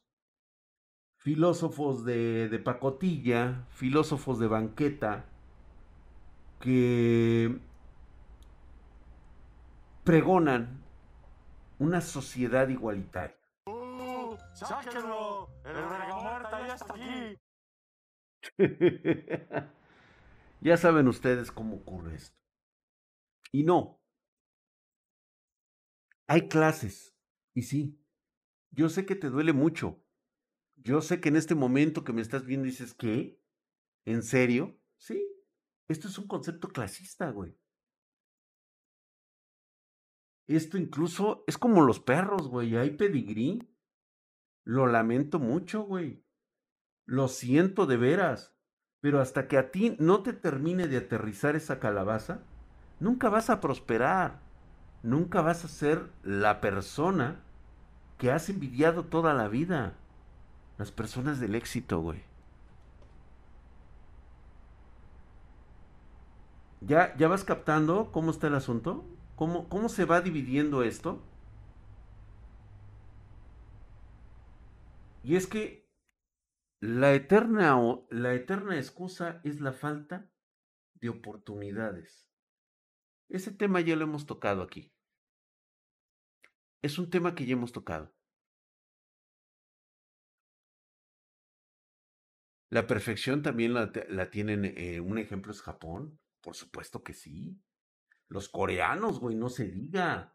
filósofos 1.17 2.05
de, 2.05 2.47
de 2.47 2.59
pacotilla, 2.59 3.65
filósofos 3.71 4.37
de 4.37 4.45
banqueta, 4.45 5.34
que 6.65 7.59
pregonan 10.03 10.83
una 11.77 12.01
sociedad 12.01 12.67
igualitaria. 12.69 13.37
¡Sáquenlo! 14.53 15.47
¡El 15.63 15.75
ya 15.75 16.75
está 16.75 16.93
aquí! 16.93 17.37
ya 20.61 20.77
saben 20.77 21.07
ustedes 21.07 21.51
cómo 21.51 21.75
ocurre 21.75 22.15
esto. 22.15 22.35
Y 23.51 23.63
no. 23.63 24.01
Hay 26.27 26.47
clases. 26.47 27.15
Y 27.53 27.61
sí, 27.61 28.01
yo 28.71 28.89
sé 28.89 29.05
que 29.05 29.15
te 29.15 29.29
duele 29.29 29.53
mucho. 29.53 30.01
Yo 30.77 31.01
sé 31.01 31.21
que 31.21 31.29
en 31.29 31.35
este 31.35 31.53
momento 31.53 32.03
que 32.03 32.13
me 32.13 32.21
estás 32.21 32.43
viendo 32.43 32.65
dices, 32.65 32.95
¿qué? 32.95 33.39
¿En 34.05 34.23
serio? 34.23 34.79
Sí. 34.97 35.34
Esto 35.87 36.07
es 36.07 36.17
un 36.17 36.27
concepto 36.27 36.69
clasista, 36.69 37.29
güey. 37.29 37.55
Esto 40.47 40.77
incluso 40.77 41.43
es 41.47 41.57
como 41.57 41.81
los 41.81 41.99
perros, 41.99 42.47
güey. 42.47 42.75
Hay 42.77 42.91
pedigrí. 42.91 43.71
Lo 44.63 44.87
lamento 44.87 45.39
mucho, 45.39 45.83
güey. 45.83 46.23
Lo 47.05 47.27
siento 47.27 47.85
de 47.85 47.97
veras. 47.97 48.55
Pero 49.01 49.21
hasta 49.21 49.47
que 49.47 49.57
a 49.57 49.71
ti 49.71 49.95
no 49.99 50.23
te 50.23 50.33
termine 50.33 50.87
de 50.87 50.97
aterrizar 50.97 51.55
esa 51.55 51.79
calabaza, 51.79 52.43
nunca 52.99 53.29
vas 53.29 53.49
a 53.49 53.61
prosperar. 53.61 54.41
Nunca 55.03 55.41
vas 55.41 55.63
a 55.65 55.67
ser 55.67 56.11
la 56.23 56.61
persona 56.61 57.43
que 58.17 58.31
has 58.31 58.49
envidiado 58.49 59.05
toda 59.05 59.33
la 59.35 59.47
vida. 59.47 59.95
Las 60.77 60.91
personas 60.91 61.39
del 61.39 61.53
éxito, 61.53 61.99
güey. 61.99 62.23
¿Ya, 66.85 67.15
¿Ya 67.17 67.27
vas 67.27 67.43
captando 67.43 68.11
cómo 68.11 68.29
está 68.31 68.47
el 68.47 68.55
asunto? 68.55 69.03
¿Cómo, 69.35 69.67
cómo 69.69 69.89
se 69.89 70.05
va 70.05 70.21
dividiendo 70.21 70.83
esto? 70.83 71.23
Y 75.23 75.35
es 75.35 75.47
que 75.47 75.89
la 76.79 77.13
eterna, 77.13 77.75
la 78.11 78.35
eterna 78.35 78.77
excusa 78.77 79.41
es 79.43 79.59
la 79.59 79.73
falta 79.73 80.29
de 80.93 81.09
oportunidades. 81.09 82.29
Ese 83.29 83.51
tema 83.51 83.81
ya 83.81 83.95
lo 83.95 84.03
hemos 84.03 84.27
tocado 84.27 84.61
aquí. 84.61 84.93
Es 86.83 86.99
un 86.99 87.09
tema 87.09 87.33
que 87.33 87.47
ya 87.47 87.53
hemos 87.53 87.71
tocado. 87.71 88.13
La 92.69 92.85
perfección 92.85 93.41
también 93.41 93.73
la, 93.73 94.29
tienen, 94.29 94.65
eh, 94.65 94.99
un 94.99 95.17
ejemplo 95.17 95.51
es 95.51 95.61
Japón, 95.63 96.19
por 96.45 96.55
supuesto 96.55 97.03
que 97.03 97.13
sí. 97.13 97.59
Los 98.29 98.47
coreanos, 98.47 99.19
güey, 99.19 99.35
no 99.35 99.49
se 99.49 99.65
diga. 99.65 100.33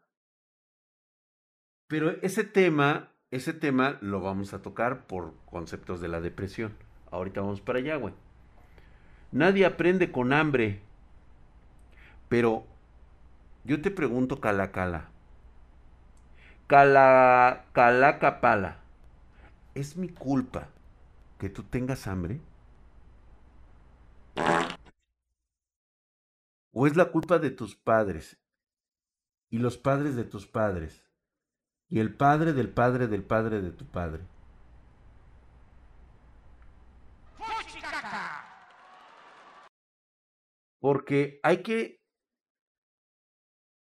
Pero 1.87 2.11
ese 2.21 2.43
tema 2.43 3.11
ese 3.31 3.53
tema 3.53 3.97
lo 4.01 4.19
vamos 4.19 4.53
a 4.53 4.61
tocar 4.61 5.07
por 5.07 5.33
conceptos 5.45 6.01
de 6.01 6.09
la 6.09 6.19
depresión. 6.19 6.75
Ahorita 7.11 7.39
vamos 7.39 7.61
para 7.61 7.79
allá, 7.79 7.95
güey. 7.95 8.13
Nadie 9.31 9.65
aprende 9.65 10.11
con 10.11 10.33
hambre. 10.33 10.81
Pero 12.27 12.65
yo 13.63 13.81
te 13.81 13.89
pregunto, 13.89 14.41
cala 14.41 14.73
cala. 14.73 15.09
Cala, 16.67 17.65
cala 17.71 18.79
¿Es 19.75 19.95
mi 19.95 20.09
culpa 20.09 20.67
que 21.39 21.49
tú 21.49 21.63
tengas 21.63 22.07
hambre? 22.07 22.41
¿O 26.73 26.87
es 26.87 26.95
la 26.95 27.11
culpa 27.11 27.37
de 27.37 27.51
tus 27.51 27.75
padres 27.75 28.41
y 29.49 29.57
los 29.57 29.77
padres 29.77 30.15
de 30.15 30.23
tus 30.23 30.47
padres 30.47 31.05
y 31.89 31.99
el 31.99 32.15
padre 32.15 32.53
del 32.53 32.73
padre 32.73 33.07
del 33.07 33.23
padre 33.23 33.61
de 33.61 33.71
tu 33.71 33.85
padre? 33.85 34.25
Porque 40.79 41.39
hay 41.43 41.61
que 41.61 42.01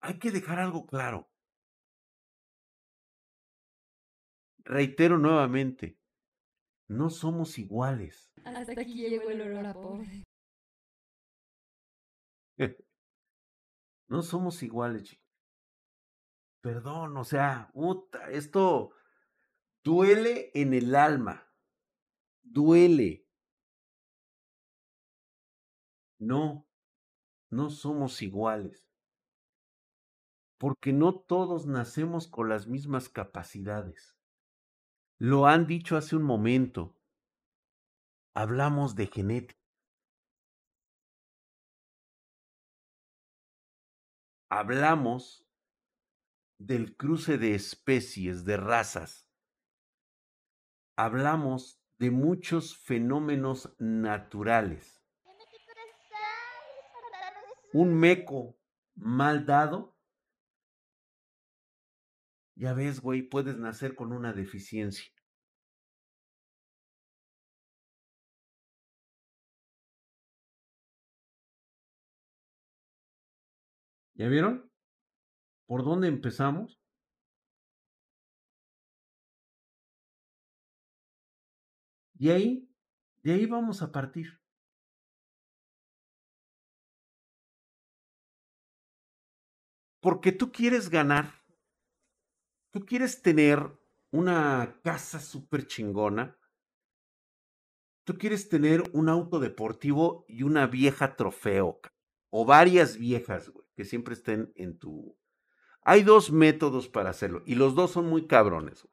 hay 0.02 0.18
que 0.18 0.32
dejar 0.32 0.60
algo 0.60 0.88
claro. 0.88 1.30
Reitero 4.64 5.20
nuevamente, 5.20 6.00
no 6.88 7.10
somos 7.10 7.60
iguales. 7.60 8.32
Hasta 8.44 8.82
aquí 8.82 8.96
llegó 8.96 9.30
el 9.30 9.42
olor 9.42 9.66
a 9.68 9.74
pobre. 9.74 10.24
no 14.08 14.22
somos 14.22 14.62
iguales. 14.64 15.20
Perdón, 16.62 17.18
o 17.18 17.24
sea, 17.24 17.72
esto 18.30 18.92
duele 19.84 20.52
en 20.54 20.74
el 20.74 20.94
alma. 20.96 21.48
Duele. 22.44 23.28
No, 26.20 26.68
no 27.50 27.70
somos 27.72 28.22
iguales. 28.22 28.88
Porque 30.60 30.94
no 30.94 31.16
todos 31.16 31.66
nacemos 31.66 32.28
con 32.28 32.48
las 32.48 32.68
mismas 32.68 33.10
capacidades. 33.10 34.16
Lo 35.18 35.48
han 35.48 35.66
dicho 35.66 35.98
hace 35.98 36.16
un 36.16 36.24
momento. 36.24 36.96
Hablamos 38.36 38.96
de 38.96 39.08
genética. 39.08 39.61
Hablamos 44.54 45.48
del 46.60 46.98
cruce 46.98 47.38
de 47.38 47.56
especies, 47.56 48.44
de 48.44 48.58
razas. 48.58 49.26
Hablamos 50.98 51.82
de 51.98 52.12
muchos 52.12 52.78
fenómenos 52.78 53.74
naturales. 53.80 55.02
Un 57.72 57.98
meco 57.98 58.60
mal 58.96 59.46
dado 59.46 59.96
ya 62.56 62.74
ves, 62.74 63.00
güey, 63.00 63.22
puedes 63.24 63.58
nacer 63.58 63.96
con 63.96 64.12
una 64.12 64.34
deficiencia. 64.34 65.12
¿Ya 74.22 74.30
vieron? 74.30 74.72
¿Por 75.66 75.84
dónde 75.84 76.08
empezamos? 76.08 76.80
Y 82.20 82.30
ahí, 82.30 82.70
de 83.24 83.34
ahí 83.34 83.48
vamos 83.48 83.82
a 83.82 83.92
partir. 83.92 84.40
Porque 90.00 90.32
tú 90.32 90.52
quieres 90.52 90.88
ganar 90.92 91.42
tú 92.72 92.86
quieres 92.86 93.24
tener 93.24 93.60
una 94.12 94.80
casa 94.84 95.20
súper 95.20 95.66
chingona, 95.66 96.38
tú 98.06 98.18
quieres 98.20 98.50
tener 98.50 98.84
un 98.94 99.10
auto 99.10 99.40
deportivo 99.40 100.26
y 100.28 100.44
una 100.44 100.68
vieja 100.68 101.16
trofeo, 101.16 101.82
o 102.30 102.46
varias 102.46 102.98
viejas, 102.98 103.50
güey, 103.50 103.61
que 103.76 103.86
siempre 103.86 104.14
estén 104.14 104.52
en 104.56 104.78
tu... 104.78 105.18
Hay 105.84 106.04
dos 106.04 106.32
métodos 106.32 106.88
para 106.88 107.10
hacerlo, 107.10 107.42
y 107.46 107.56
los 107.56 107.76
dos 107.76 107.92
son 107.92 108.08
muy 108.08 108.28
cabrones. 108.28 108.88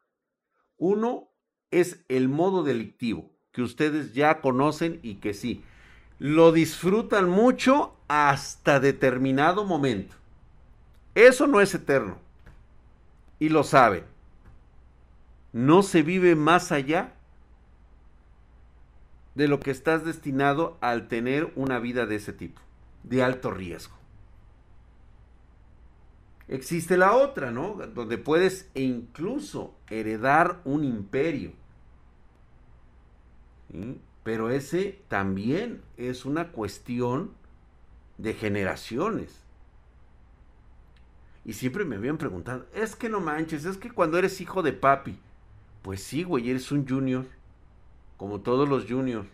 Uno 0.77 1.31
es 1.71 2.05
el 2.09 2.29
modo 2.29 2.63
delictivo, 2.63 3.31
que 3.53 3.63
ustedes 3.63 4.15
ya 4.15 4.41
conocen 4.41 5.01
y 5.03 5.17
que 5.17 5.35
sí, 5.35 5.65
lo 6.19 6.53
disfrutan 6.53 7.29
mucho 7.29 7.97
hasta 8.09 8.81
determinado 8.81 9.65
momento. 9.65 10.17
Eso 11.15 11.47
no 11.47 11.61
es 11.61 11.75
eterno 11.75 12.19
y 13.39 13.49
lo 13.49 13.65
saben. 13.65 14.05
No 15.53 15.83
se 15.83 16.03
vive 16.03 16.35
más 16.35 16.73
allá 16.73 17.15
de 19.35 19.49
lo 19.49 19.61
que 19.61 19.71
estás 19.71 20.05
destinado 20.05 20.77
al 20.81 21.09
tener 21.09 21.53
una 21.57 21.79
vida 21.79 22.07
de 22.07 22.17
ese 22.17 22.33
tipo, 22.33 22.61
de 23.05 23.23
alto 23.23 23.51
riesgo. 23.51 23.98
Existe 26.49 26.97
la 26.97 27.15
otra, 27.15 27.51
¿no? 27.51 27.75
Donde 27.95 28.17
puedes 28.17 28.71
incluso 28.75 29.75
heredar 29.89 30.61
un 30.65 30.83
imperio. 30.85 31.53
Pero 34.25 34.51
ese 34.51 35.01
también 35.09 35.83
es 35.97 36.25
una 36.25 36.53
cuestión 36.53 37.33
de 38.17 38.33
generaciones. 38.35 39.43
Y 41.45 41.53
siempre 41.55 41.85
me 41.85 41.97
habían 41.97 42.19
preguntado, 42.19 42.67
es 42.75 42.97
que 42.97 43.09
no 43.09 43.21
manches, 43.21 43.65
es 43.65 43.79
que 43.79 43.91
cuando 43.91 44.19
eres 44.19 44.41
hijo 44.41 44.63
de 44.63 44.73
papi, 44.73 45.19
pues 45.83 46.03
sí, 46.03 46.23
güey, 46.23 46.51
eres 46.51 46.73
un 46.73 46.87
junior, 46.87 47.25
como 48.17 48.41
todos 48.41 48.69
los 48.69 48.87
juniors. 48.87 49.29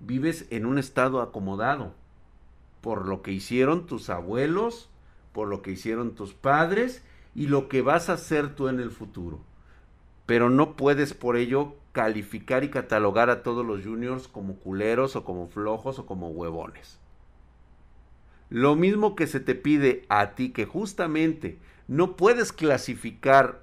Vives 0.00 0.46
en 0.50 0.66
un 0.66 0.78
estado 0.78 1.20
acomodado 1.20 1.94
por 2.80 3.06
lo 3.06 3.22
que 3.22 3.32
hicieron 3.32 3.86
tus 3.86 4.10
abuelos, 4.10 4.88
por 5.32 5.48
lo 5.48 5.62
que 5.62 5.72
hicieron 5.72 6.14
tus 6.14 6.34
padres 6.34 7.02
y 7.34 7.46
lo 7.46 7.68
que 7.68 7.82
vas 7.82 8.08
a 8.08 8.14
hacer 8.14 8.54
tú 8.54 8.68
en 8.68 8.80
el 8.80 8.90
futuro. 8.90 9.40
Pero 10.26 10.50
no 10.50 10.76
puedes 10.76 11.14
por 11.14 11.36
ello 11.36 11.74
calificar 11.92 12.64
y 12.64 12.70
catalogar 12.70 13.30
a 13.30 13.42
todos 13.42 13.66
los 13.66 13.84
juniors 13.84 14.28
como 14.28 14.56
culeros 14.56 15.16
o 15.16 15.24
como 15.24 15.48
flojos 15.48 15.98
o 15.98 16.06
como 16.06 16.28
huevones. 16.28 16.98
Lo 18.48 18.76
mismo 18.76 19.16
que 19.16 19.26
se 19.26 19.40
te 19.40 19.54
pide 19.54 20.04
a 20.08 20.34
ti, 20.34 20.50
que 20.50 20.66
justamente 20.66 21.58
no 21.88 22.16
puedes 22.16 22.52
clasificar 22.52 23.62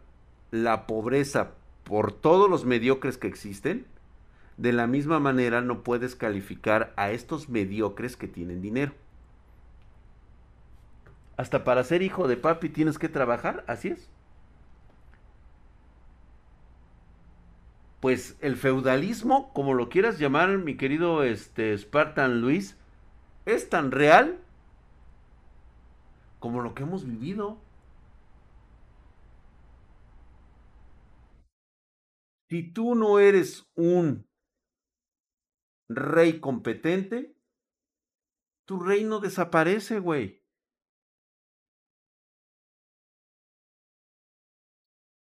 la 0.52 0.88
pobreza 0.88 1.52
por 1.84 2.12
todos 2.12 2.50
los 2.50 2.66
mediocres 2.66 3.18
que 3.18 3.28
existen, 3.28 3.86
de 4.58 4.74
la 4.74 4.88
misma 4.88 5.20
manera 5.20 5.62
no 5.62 5.84
puedes 5.84 6.16
calificar 6.16 6.94
a 6.98 7.12
estos 7.12 7.50
mediocres 7.50 8.16
que 8.18 8.28
tienen 8.28 8.62
dinero. 8.62 8.94
Hasta 11.40 11.64
para 11.64 11.86
ser 11.86 12.02
hijo 12.02 12.28
de 12.28 12.36
papi 12.36 12.68
tienes 12.68 13.00
que 13.00 13.08
trabajar, 13.08 13.64
así 13.66 13.88
es. 13.88 14.10
Pues 18.02 18.38
el 18.42 18.58
feudalismo, 18.58 19.54
como 19.54 19.74
lo 19.74 19.88
quieras 19.88 20.20
llamar, 20.20 20.58
mi 20.58 20.76
querido 20.76 21.24
este, 21.24 21.78
Spartan 21.78 22.42
Luis, 22.42 22.78
es 23.46 23.70
tan 23.70 23.92
real 23.92 24.42
como 26.40 26.60
lo 26.60 26.76
que 26.76 26.84
hemos 26.84 27.06
vivido. 27.06 27.62
Si 32.50 32.64
tú 32.64 32.96
no 32.96 33.18
eres 33.18 33.66
un 33.76 34.28
rey 35.88 36.42
competente, 36.42 37.34
tu 38.66 38.78
reino 38.82 39.22
desaparece, 39.22 40.00
güey. 40.00 40.39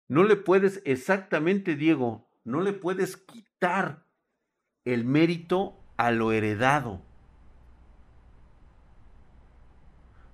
No 0.07 0.23
le 0.23 0.35
puedes, 0.35 0.81
exactamente, 0.85 1.75
Diego, 1.75 2.29
no 2.43 2.61
le 2.61 2.73
puedes 2.73 3.17
quitar 3.17 4.05
el 4.85 5.03
mérito 5.03 5.77
a 5.97 6.11
lo 6.11 6.31
heredado. 6.31 7.01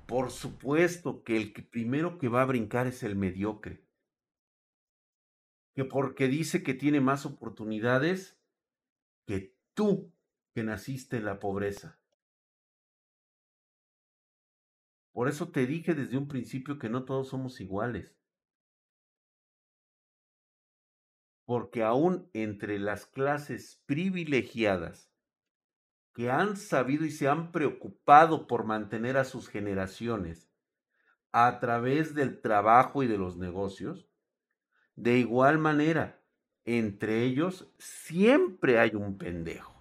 Por 0.06 0.30
supuesto 0.30 1.24
que 1.24 1.38
el 1.38 1.54
primero 1.54 2.20
que 2.20 2.28
va 2.28 2.44
a 2.44 2.46
brincar 2.46 2.86
es 2.86 3.02
el 3.02 3.16
mediocre. 3.16 3.84
Que 5.74 5.86
porque 5.86 6.28
dice 6.28 6.62
que 6.62 6.76
tiene 6.76 7.02
más 7.02 7.26
oportunidades 7.26 8.38
que 9.26 9.56
tú 9.74 10.12
que 10.54 10.64
naciste 10.64 11.18
en 11.18 11.26
la 11.26 11.40
pobreza. 11.40 11.98
Por 15.14 15.30
eso 15.30 15.50
te 15.50 15.66
dije 15.66 15.96
desde 15.96 16.18
un 16.18 16.28
principio 16.28 16.78
que 16.78 16.90
no 16.90 17.06
todos 17.06 17.30
somos 17.30 17.60
iguales. 17.60 18.16
Porque 21.46 21.84
aún 21.84 22.30
entre 22.34 22.80
las 22.80 23.06
clases 23.06 23.82
privilegiadas 23.86 25.10
que 26.14 26.30
han 26.30 26.56
sabido 26.56 27.06
y 27.06 27.12
se 27.12 27.28
han 27.28 27.52
preocupado 27.52 28.48
por 28.48 28.66
mantener 28.66 29.18
a 29.18 29.26
sus 29.26 29.50
generaciones 29.50 30.50
a 31.32 31.60
través 31.60 32.14
del 32.14 32.40
trabajo 32.40 33.02
y 33.02 33.08
de 33.08 33.18
los 33.18 33.38
negocios, 33.38 34.08
de 34.96 35.18
igual 35.18 35.58
manera, 35.58 36.22
entre 36.66 37.24
ellos 37.24 37.68
siempre 37.80 38.80
hay 38.80 38.92
un 38.94 39.18
pendejo. 39.18 39.74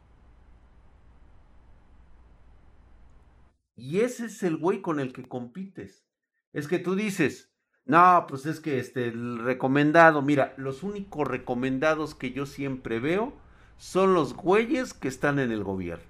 Y 3.77 4.01
ese 4.01 4.27
es 4.27 4.43
el 4.43 4.57
güey 4.57 4.81
con 4.81 5.01
el 5.01 5.13
que 5.13 5.29
compites. 5.29 6.07
Es 6.53 6.69
que 6.69 6.79
tú 6.79 6.95
dices, 6.95 7.52
no, 7.85 8.27
pues 8.29 8.47
es 8.47 8.61
que 8.61 8.79
este, 8.79 9.11
recomendado, 9.11 10.23
mira, 10.23 10.55
los 10.57 10.83
únicos 10.83 11.27
recomendados 11.27 12.15
que 12.15 12.33
yo 12.33 12.47
siempre 12.47 13.01
veo 13.01 13.33
son 13.77 14.15
los 14.15 14.35
güeyes 14.35 14.95
que 14.95 15.09
están 15.09 15.39
en 15.39 15.51
el 15.53 15.65
gobierno. 15.65 16.05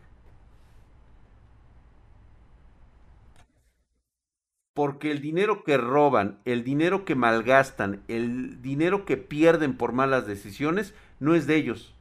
Porque 4.74 5.10
el 5.10 5.20
dinero 5.20 5.64
que 5.64 5.76
roban, 5.76 6.40
el 6.44 6.64
dinero 6.64 7.04
que 7.04 7.14
malgastan, 7.14 8.02
el 8.08 8.60
dinero 8.62 9.04
que 9.04 9.16
pierden 9.16 9.76
por 9.76 9.92
malas 9.92 10.26
decisiones, 10.26 10.94
no 11.20 11.34
es 11.34 11.46
de 11.46 11.56
ellos. 11.56 11.94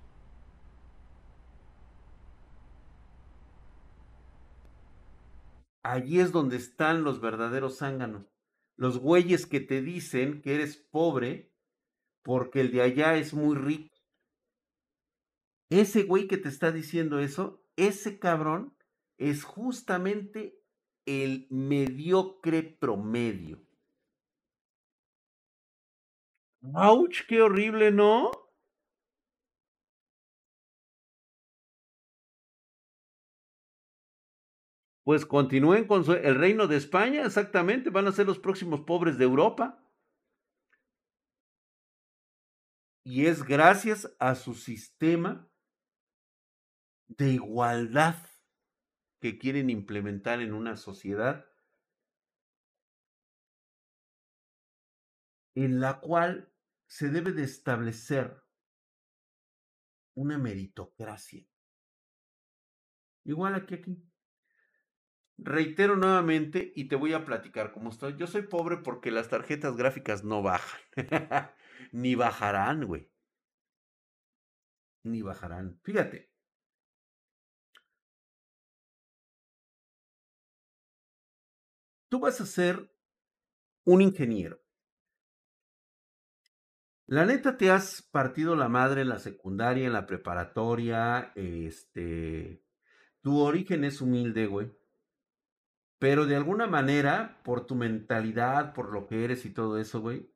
Allí 5.83 6.19
es 6.19 6.31
donde 6.31 6.57
están 6.57 7.03
los 7.03 7.21
verdaderos 7.21 7.77
zánganos. 7.77 8.25
Los 8.81 8.97
güeyes 8.97 9.45
que 9.45 9.59
te 9.59 9.83
dicen 9.83 10.41
que 10.41 10.55
eres 10.55 10.75
pobre 10.75 11.53
porque 12.23 12.61
el 12.61 12.71
de 12.71 12.81
allá 12.81 13.15
es 13.15 13.31
muy 13.31 13.55
rico. 13.55 13.95
Ese 15.69 16.01
güey 16.01 16.27
que 16.27 16.39
te 16.39 16.49
está 16.49 16.71
diciendo 16.71 17.19
eso, 17.19 17.63
ese 17.75 18.17
cabrón 18.17 18.75
es 19.19 19.43
justamente 19.43 20.59
el 21.05 21.45
mediocre 21.51 22.63
promedio. 22.63 23.63
¡Auch! 26.73 27.27
¡Qué 27.27 27.39
horrible, 27.39 27.91
¿no? 27.91 28.31
Pues 35.03 35.25
continúen 35.25 35.87
con 35.87 36.03
el 36.09 36.35
reino 36.35 36.67
de 36.67 36.77
España, 36.77 37.25
exactamente, 37.25 37.89
van 37.89 38.07
a 38.07 38.11
ser 38.11 38.27
los 38.27 38.39
próximos 38.39 38.81
pobres 38.81 39.17
de 39.17 39.23
Europa. 39.23 39.83
Y 43.03 43.25
es 43.25 43.43
gracias 43.43 44.15
a 44.19 44.35
su 44.35 44.53
sistema 44.53 45.49
de 47.07 47.31
igualdad 47.31 48.15
que 49.19 49.37
quieren 49.39 49.69
implementar 49.69 50.39
en 50.39 50.53
una 50.53 50.77
sociedad 50.77 51.45
en 55.55 55.79
la 55.79 55.99
cual 55.99 56.53
se 56.87 57.09
debe 57.09 57.31
de 57.31 57.43
establecer 57.43 58.43
una 60.15 60.37
meritocracia. 60.37 61.45
Igual 63.23 63.55
aquí, 63.55 63.75
aquí. 63.75 64.10
Reitero 65.37 65.95
nuevamente 65.95 66.71
y 66.75 66.85
te 66.85 66.95
voy 66.95 67.13
a 67.13 67.25
platicar 67.25 67.71
cómo 67.71 67.89
estoy. 67.89 68.15
Yo 68.17 68.27
soy 68.27 68.43
pobre 68.43 68.77
porque 68.77 69.11
las 69.11 69.29
tarjetas 69.29 69.75
gráficas 69.75 70.23
no 70.23 70.41
bajan. 70.41 70.79
Ni 71.91 72.15
bajarán, 72.15 72.85
güey. 72.85 73.09
Ni 75.03 75.21
bajarán. 75.21 75.79
Fíjate, 75.83 76.31
Tú 82.11 82.19
vas 82.19 82.41
a 82.41 82.45
ser 82.45 82.93
un 83.85 84.01
ingeniero. 84.01 84.59
La 87.07 87.25
neta 87.25 87.55
te 87.55 87.71
has 87.71 88.01
partido 88.01 88.57
la 88.57 88.67
madre 88.67 89.03
en 89.03 89.07
la 89.07 89.17
secundaria, 89.17 89.87
en 89.87 89.93
la 89.93 90.05
preparatoria, 90.05 91.31
este, 91.35 92.65
tu 93.21 93.39
origen 93.39 93.85
es 93.85 94.01
humilde, 94.01 94.47
güey. 94.47 94.73
Pero 96.01 96.25
de 96.25 96.35
alguna 96.35 96.65
manera, 96.65 97.39
por 97.43 97.67
tu 97.67 97.75
mentalidad, 97.75 98.73
por 98.73 98.91
lo 98.91 99.05
que 99.05 99.23
eres 99.23 99.45
y 99.45 99.53
todo 99.53 99.77
eso, 99.77 100.01
güey, 100.01 100.33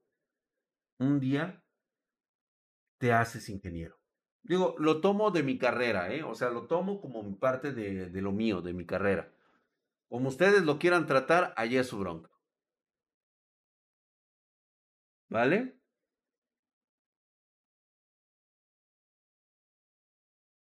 un 0.99 1.19
día 1.19 1.63
te 2.99 3.13
haces 3.13 3.49
ingeniero. 3.49 3.95
Digo, 4.43 4.75
lo 4.78 5.01
tomo 5.01 5.32
de 5.32 5.43
mi 5.43 5.58
carrera, 5.58 6.13
¿eh? 6.13 6.23
O 6.23 6.36
sea, 6.36 6.49
lo 6.49 6.67
tomo 6.67 7.01
como 7.01 7.39
parte 7.39 7.71
de, 7.71 8.10
de 8.10 8.21
lo 8.21 8.32
mío, 8.32 8.62
de 8.62 8.73
mi 8.73 8.86
carrera. 8.86 9.34
Como 10.10 10.30
ustedes 10.30 10.63
lo 10.63 10.80
quieran 10.80 11.08
tratar, 11.08 11.54
allá 11.58 11.82
es 11.82 11.88
su 11.88 11.99
bronca. 11.99 12.30
¿Vale? 15.30 15.75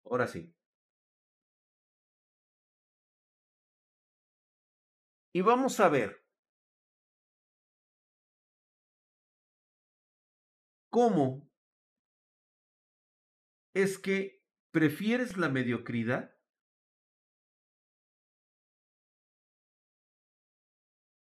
Ahora 0.06 0.28
sí. 0.28 0.55
Y 5.36 5.42
vamos 5.42 5.82
a 5.82 5.90
ver 5.90 6.24
cómo 10.90 11.52
es 13.74 13.98
que 13.98 14.46
prefieres 14.72 15.36
la 15.36 15.50
mediocridad 15.50 16.38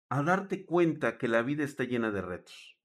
a 0.08 0.22
darte 0.22 0.64
cuenta 0.64 1.18
que 1.18 1.26
la 1.26 1.42
vida 1.42 1.64
está 1.64 1.82
llena 1.82 2.12
de 2.12 2.22
retos. 2.22 2.75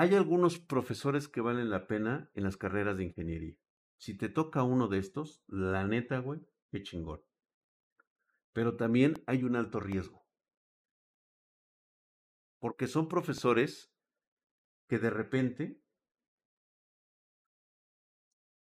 Hay 0.00 0.14
algunos 0.14 0.60
profesores 0.60 1.26
que 1.26 1.40
valen 1.40 1.70
la 1.70 1.88
pena 1.88 2.30
en 2.34 2.44
las 2.44 2.56
carreras 2.56 2.96
de 2.96 3.02
ingeniería. 3.02 3.56
Si 3.96 4.16
te 4.16 4.28
toca 4.28 4.62
uno 4.62 4.86
de 4.86 4.98
estos, 4.98 5.42
la 5.48 5.88
neta, 5.88 6.20
güey, 6.20 6.40
qué 6.70 6.84
chingón. 6.84 7.20
Pero 8.52 8.76
también 8.76 9.14
hay 9.26 9.42
un 9.42 9.56
alto 9.56 9.80
riesgo. 9.80 10.24
Porque 12.60 12.86
son 12.86 13.08
profesores 13.08 13.92
que 14.86 15.00
de 15.00 15.10
repente 15.10 15.82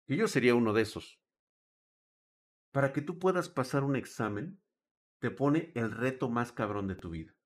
y 0.08 0.17
yo 0.17 0.28
sería 0.28 0.56
uno 0.56 0.73
de 0.73 0.82
esos. 0.82 1.21
Para 2.71 2.93
que 2.93 3.04
tú 3.04 3.19
puedas 3.19 3.47
pasar 3.47 3.84
un 3.84 3.95
examen, 3.95 4.60
te 5.19 5.30
pone 5.30 5.71
el 5.76 5.91
reto 5.91 6.30
más 6.30 6.52
cabrón 6.52 6.88
de 6.88 6.95
tu 6.95 7.12
vida. 7.12 7.37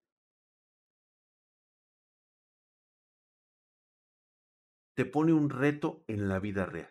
Te 4.93 5.05
pone 5.05 5.33
un 5.33 5.49
reto 5.49 6.03
en 6.07 6.27
la 6.29 6.39
vida 6.39 6.65
real. 6.65 6.89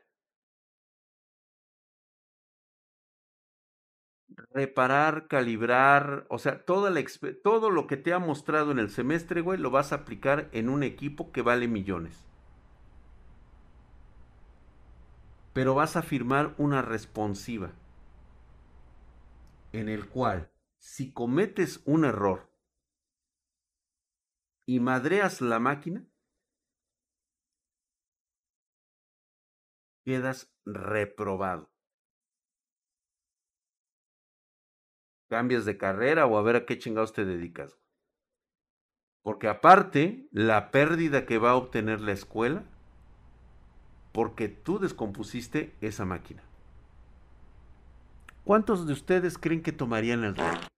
Reparar, 4.52 5.28
calibrar, 5.28 6.26
o 6.30 6.38
sea, 6.38 6.64
toda 6.64 6.90
la, 6.90 7.04
todo 7.42 7.70
lo 7.70 7.86
que 7.86 7.96
te 7.96 8.12
ha 8.12 8.18
mostrado 8.18 8.70
en 8.70 8.78
el 8.78 8.90
semestre, 8.90 9.40
güey, 9.40 9.58
lo 9.58 9.70
vas 9.70 9.92
a 9.92 9.96
aplicar 9.96 10.48
en 10.52 10.68
un 10.68 10.82
equipo 10.82 11.32
que 11.32 11.42
vale 11.42 11.68
millones. 11.68 12.24
pero 15.52 15.74
vas 15.74 15.96
a 15.96 16.02
firmar 16.02 16.54
una 16.58 16.82
responsiva 16.82 17.72
en 19.72 19.88
el 19.88 20.08
cual 20.08 20.50
si 20.78 21.12
cometes 21.12 21.82
un 21.84 22.04
error 22.04 22.50
y 24.66 24.78
madreas 24.80 25.40
la 25.40 25.58
máquina, 25.58 26.06
quedas 30.04 30.52
reprobado. 30.64 31.70
Cambias 35.28 35.64
de 35.64 35.76
carrera 35.76 36.26
o 36.26 36.36
a 36.36 36.42
ver 36.42 36.56
a 36.56 36.66
qué 36.66 36.78
chingados 36.78 37.12
te 37.12 37.24
dedicas. 37.24 37.78
Porque 39.22 39.48
aparte, 39.48 40.28
la 40.32 40.70
pérdida 40.70 41.26
que 41.26 41.38
va 41.38 41.50
a 41.50 41.56
obtener 41.56 42.00
la 42.00 42.12
escuela 42.12 42.64
porque 44.12 44.48
tú 44.48 44.78
descompusiste 44.78 45.72
esa 45.80 46.04
máquina. 46.04 46.42
¿Cuántos 48.44 48.86
de 48.86 48.92
ustedes 48.92 49.38
creen 49.38 49.62
que 49.62 49.72
tomarían 49.72 50.24
el 50.24 50.34
reto? 50.34 50.69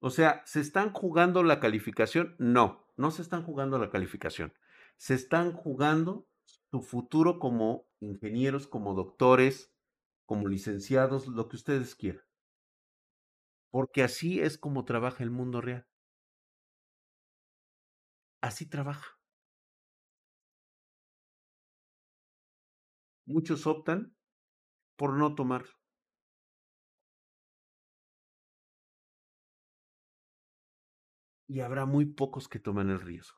O 0.00 0.10
sea, 0.10 0.42
¿se 0.46 0.60
están 0.60 0.92
jugando 0.92 1.42
la 1.42 1.60
calificación? 1.60 2.34
No, 2.38 2.86
no 2.96 3.10
se 3.10 3.22
están 3.22 3.42
jugando 3.42 3.78
la 3.78 3.90
calificación. 3.90 4.52
se 4.98 5.14
están 5.14 5.52
jugando 5.52 6.28
su 6.70 6.82
futuro 6.82 7.38
como 7.38 7.86
ingenieros, 8.00 8.66
como 8.66 8.94
doctores, 8.94 9.72
como 10.26 10.48
licenciados, 10.48 11.26
lo 11.28 11.48
que 11.48 11.56
ustedes 11.56 11.94
quieran. 11.94 12.22
Porque 13.72 14.04
así 14.04 14.38
es 14.40 14.58
como 14.58 14.84
trabaja 14.84 15.24
el 15.24 15.30
mundo 15.32 15.60
real. 15.60 15.88
Así 18.42 18.66
trabaja. 18.66 19.18
Muchos 23.24 23.66
optan 23.66 24.14
por 24.96 25.16
no 25.18 25.34
tomar. 25.34 25.64
Y 31.50 31.62
habrá 31.62 31.84
muy 31.84 32.06
pocos 32.06 32.46
que 32.46 32.60
tomen 32.60 32.90
el 32.90 33.00
riesgo. 33.00 33.36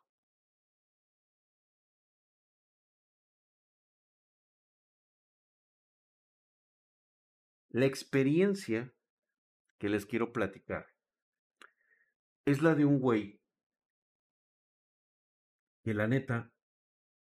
La 7.70 7.86
experiencia 7.86 8.92
que 9.78 9.88
les 9.88 10.04
quiero 10.04 10.30
platicar 10.30 10.88
es 12.44 12.60
la 12.60 12.74
de 12.74 12.84
un 12.84 13.00
güey 13.00 13.40
que 15.82 15.94
la 15.94 16.06
neta 16.06 16.52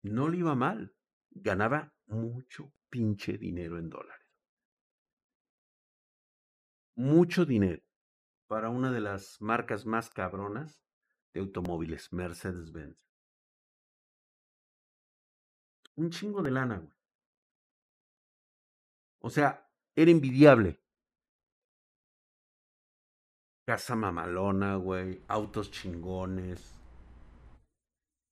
no 0.04 0.28
le 0.28 0.40
iba 0.40 0.56
mal, 0.56 0.94
ganaba 1.30 1.94
mucho 2.08 2.74
pinche 2.90 3.38
dinero 3.38 3.80
en 3.80 3.88
dólares. 3.90 4.28
Mucho 6.96 7.46
dinero 7.46 7.82
para 8.52 8.70
una 8.70 8.92
de 8.92 9.00
las 9.00 9.42
marcas 9.42 9.86
más 9.86 10.10
cabronas 10.10 10.84
de 11.34 11.40
automóviles, 11.40 12.12
Mercedes-Benz. 12.12 13.10
Un 15.96 16.10
chingo 16.10 16.42
de 16.42 16.52
lana, 16.52 16.80
güey. 16.80 16.94
O 19.22 19.30
sea, 19.30 19.72
era 19.96 20.12
envidiable. 20.12 20.84
Casa 23.66 23.96
mamalona, 23.96 24.76
güey. 24.76 25.24
Autos 25.30 25.72
chingones. 25.72 26.78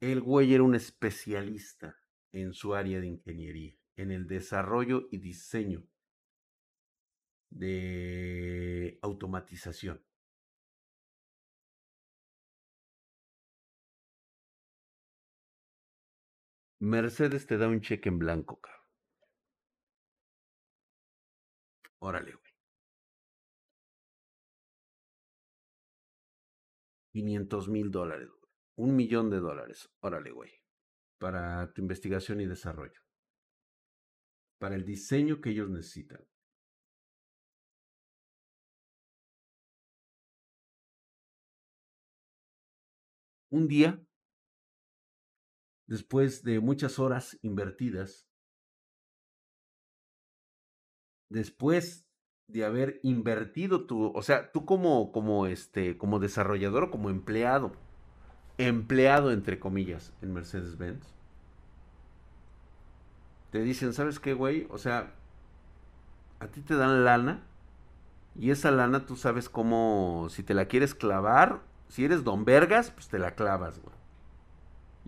El 0.02 0.20
güey 0.20 0.54
era 0.54 0.64
un 0.64 0.76
especialista 0.76 1.98
en 2.34 2.52
su 2.52 2.76
área 2.76 3.00
de 3.00 3.08
ingeniería, 3.08 3.74
en 3.96 4.12
el 4.12 4.28
desarrollo 4.28 5.08
y 5.12 5.20
diseño 5.20 5.88
de 7.52 9.00
automatización. 9.02 10.09
Mercedes 16.82 17.46
te 17.48 17.58
da 17.58 17.68
un 17.68 17.82
cheque 17.82 18.10
en 18.10 18.20
blanco, 18.20 18.60
cabrón. 18.60 18.86
Órale, 22.00 22.32
güey. 22.34 22.54
500 27.14 27.70
mil 27.70 27.92
dólares, 27.92 28.30
Un 28.76 28.96
millón 28.96 29.30
de 29.30 29.40
dólares. 29.40 29.90
Órale, 30.02 30.32
güey 30.32 30.60
para 31.20 31.72
tu 31.74 31.82
investigación 31.82 32.42
y 32.42 32.48
desarrollo, 32.48 33.02
para 34.58 34.76
el 34.76 34.86
diseño 34.86 35.42
que 35.42 35.52
ellos 35.52 35.70
necesitan. 35.70 36.26
Un 43.52 43.68
día, 43.68 44.00
después 45.90 46.44
de 46.44 46.60
muchas 46.60 47.00
horas 47.00 47.40
invertidas, 47.42 48.28
después 51.30 52.08
de 52.48 52.64
haber 52.64 53.00
invertido 53.02 53.86
tu, 53.88 54.12
o 54.16 54.22
sea, 54.22 54.52
tú 54.52 54.66
como, 54.66 55.12
como, 55.12 55.48
este, 55.48 55.98
como 55.98 56.20
desarrollador 56.20 56.84
o 56.86 56.92
como 56.92 57.10
empleado, 57.10 57.72
empleado, 58.60 59.32
entre 59.32 59.60
comillas, 59.60 60.14
en 60.22 60.34
Mercedes-Benz, 60.34 61.04
te 63.52 63.64
dicen, 63.64 63.94
¿sabes 63.94 64.20
qué, 64.20 64.34
güey? 64.36 64.68
O 64.70 64.78
sea, 64.78 65.16
a 66.40 66.48
ti 66.48 66.62
te 66.62 66.76
dan 66.76 67.04
lana 67.04 67.42
y 68.36 68.52
esa 68.52 68.70
lana 68.70 69.08
tú 69.08 69.16
sabes 69.16 69.50
cómo, 69.50 70.28
si 70.30 70.44
te 70.44 70.54
la 70.54 70.68
quieres 70.68 70.94
clavar, 70.94 71.64
si 71.88 72.06
eres 72.06 72.24
don 72.24 72.46
Vergas, 72.46 72.92
pues 72.92 73.08
te 73.08 73.18
la 73.18 73.34
clavas, 73.34 73.82
güey. 73.82 73.99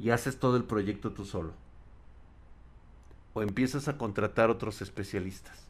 Y 0.01 0.09
haces 0.09 0.39
todo 0.39 0.57
el 0.57 0.63
proyecto 0.63 1.11
tú 1.11 1.25
solo. 1.25 1.53
O 3.33 3.43
empiezas 3.43 3.87
a 3.87 3.99
contratar 3.99 4.49
otros 4.49 4.81
especialistas. 4.81 5.67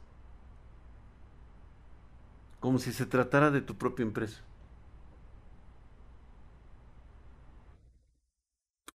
Como 2.62 2.80
si 2.80 2.94
se 2.94 3.06
tratara 3.06 3.52
de 3.52 3.60
tu 3.60 3.76
propia 3.76 4.04
empresa. 4.04 4.42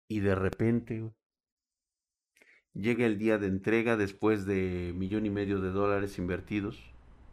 Y 0.09 0.20
de 0.20 0.37
repente, 0.37 1.11
llega 2.73 3.05
el 3.05 3.18
día 3.18 3.37
de 3.38 3.49
entrega 3.49 3.97
después 3.97 4.47
de 4.47 4.92
millón 4.94 5.27
y 5.27 5.31
medio 5.31 5.61
de 5.61 5.73
dólares 5.73 6.16
invertidos 6.18 6.79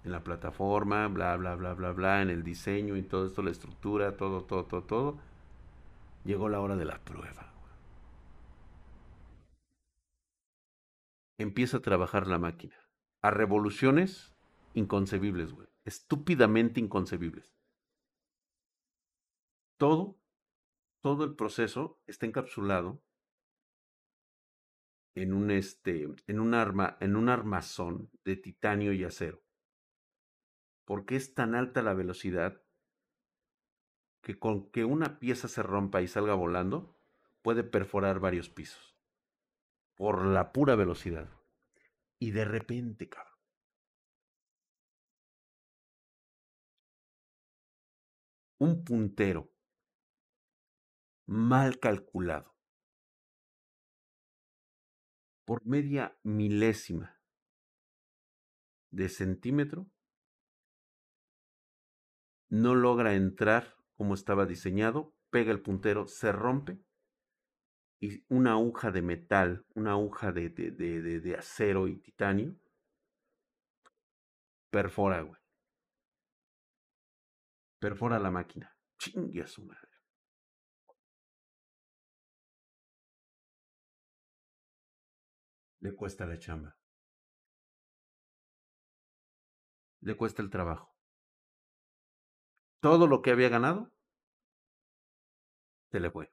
en 0.03 0.11
la 0.11 0.23
plataforma, 0.23 1.07
bla, 1.07 1.37
bla, 1.37 1.53
bla, 1.55 1.75
bla, 1.75 1.91
bla, 1.91 2.23
en 2.23 2.31
el 2.31 2.43
diseño 2.43 2.97
y 2.97 3.03
todo 3.03 3.27
esto, 3.27 3.43
la 3.43 3.51
estructura, 3.51 4.17
todo, 4.17 4.43
todo, 4.43 4.65
todo, 4.65 4.83
todo. 4.83 5.19
Llegó 6.23 6.49
la 6.49 6.59
hora 6.61 6.75
de 6.75 6.85
la 6.85 6.97
prueba. 6.97 7.50
Empieza 11.41 11.77
a 11.77 11.81
trabajar 11.81 12.27
la 12.27 12.37
máquina. 12.37 12.75
A 13.23 13.31
revoluciones 13.31 14.31
inconcebibles, 14.75 15.53
güey. 15.53 15.67
Estúpidamente 15.85 16.79
inconcebibles. 16.79 17.57
Todo 19.77 20.19
todo 21.01 21.23
el 21.23 21.35
proceso 21.35 21.99
está 22.05 22.27
encapsulado 22.27 23.01
en 25.15 25.33
un 25.33 25.49
este 25.49 26.07
en 26.27 26.39
un 26.39 26.53
arma 26.53 26.97
en 26.99 27.15
un 27.15 27.27
armazón 27.27 28.11
de 28.23 28.35
titanio 28.35 28.93
y 28.93 29.03
acero. 29.03 29.41
Porque 30.85 31.15
es 31.15 31.33
tan 31.33 31.55
alta 31.55 31.81
la 31.81 31.95
velocidad 31.95 32.61
que 34.21 34.37
con 34.37 34.69
que 34.69 34.85
una 34.85 35.17
pieza 35.17 35.47
se 35.47 35.63
rompa 35.63 36.03
y 36.03 36.07
salga 36.07 36.35
volando 36.35 36.95
puede 37.41 37.63
perforar 37.63 38.19
varios 38.19 38.49
pisos 38.49 38.90
por 40.01 40.25
la 40.25 40.51
pura 40.51 40.75
velocidad. 40.75 41.29
Y 42.17 42.31
de 42.31 42.43
repente, 42.43 43.07
cabrón, 43.07 43.37
un 48.57 48.83
puntero 48.83 49.53
mal 51.27 51.77
calculado. 51.77 52.57
Por 55.45 55.63
media 55.67 56.17
milésima 56.23 57.21
de 58.89 59.07
centímetro, 59.07 59.85
no 62.49 62.73
logra 62.73 63.13
entrar 63.13 63.77
como 63.93 64.15
estaba 64.15 64.47
diseñado, 64.47 65.13
pega 65.29 65.51
el 65.51 65.61
puntero, 65.61 66.07
se 66.07 66.31
rompe 66.31 66.83
y 68.01 68.25
una 68.29 68.53
aguja 68.53 68.91
de 68.91 69.01
metal, 69.01 69.65
una 69.75 69.91
aguja 69.91 70.31
de, 70.31 70.49
de, 70.49 70.71
de, 70.71 71.21
de 71.21 71.35
acero 71.35 71.87
y 71.87 71.97
titanio, 71.97 72.55
perfora, 74.69 75.21
güey. 75.21 75.39
Perfora 77.79 78.19
la 78.19 78.31
máquina. 78.31 78.75
Chingue 78.97 79.43
a 79.43 79.47
su 79.47 79.63
madre. 79.63 79.91
le 85.81 85.95
cuesta 85.95 86.25
la 86.25 86.37
chamba. 86.37 86.77
Le 90.01 90.15
cuesta 90.15 90.41
el 90.41 90.49
trabajo. 90.49 90.95
Todo 92.79 93.07
lo 93.07 93.21
que 93.21 93.31
había 93.31 93.49
ganado, 93.49 93.91
se 95.91 95.99
le 95.99 96.09
fue. 96.09 96.31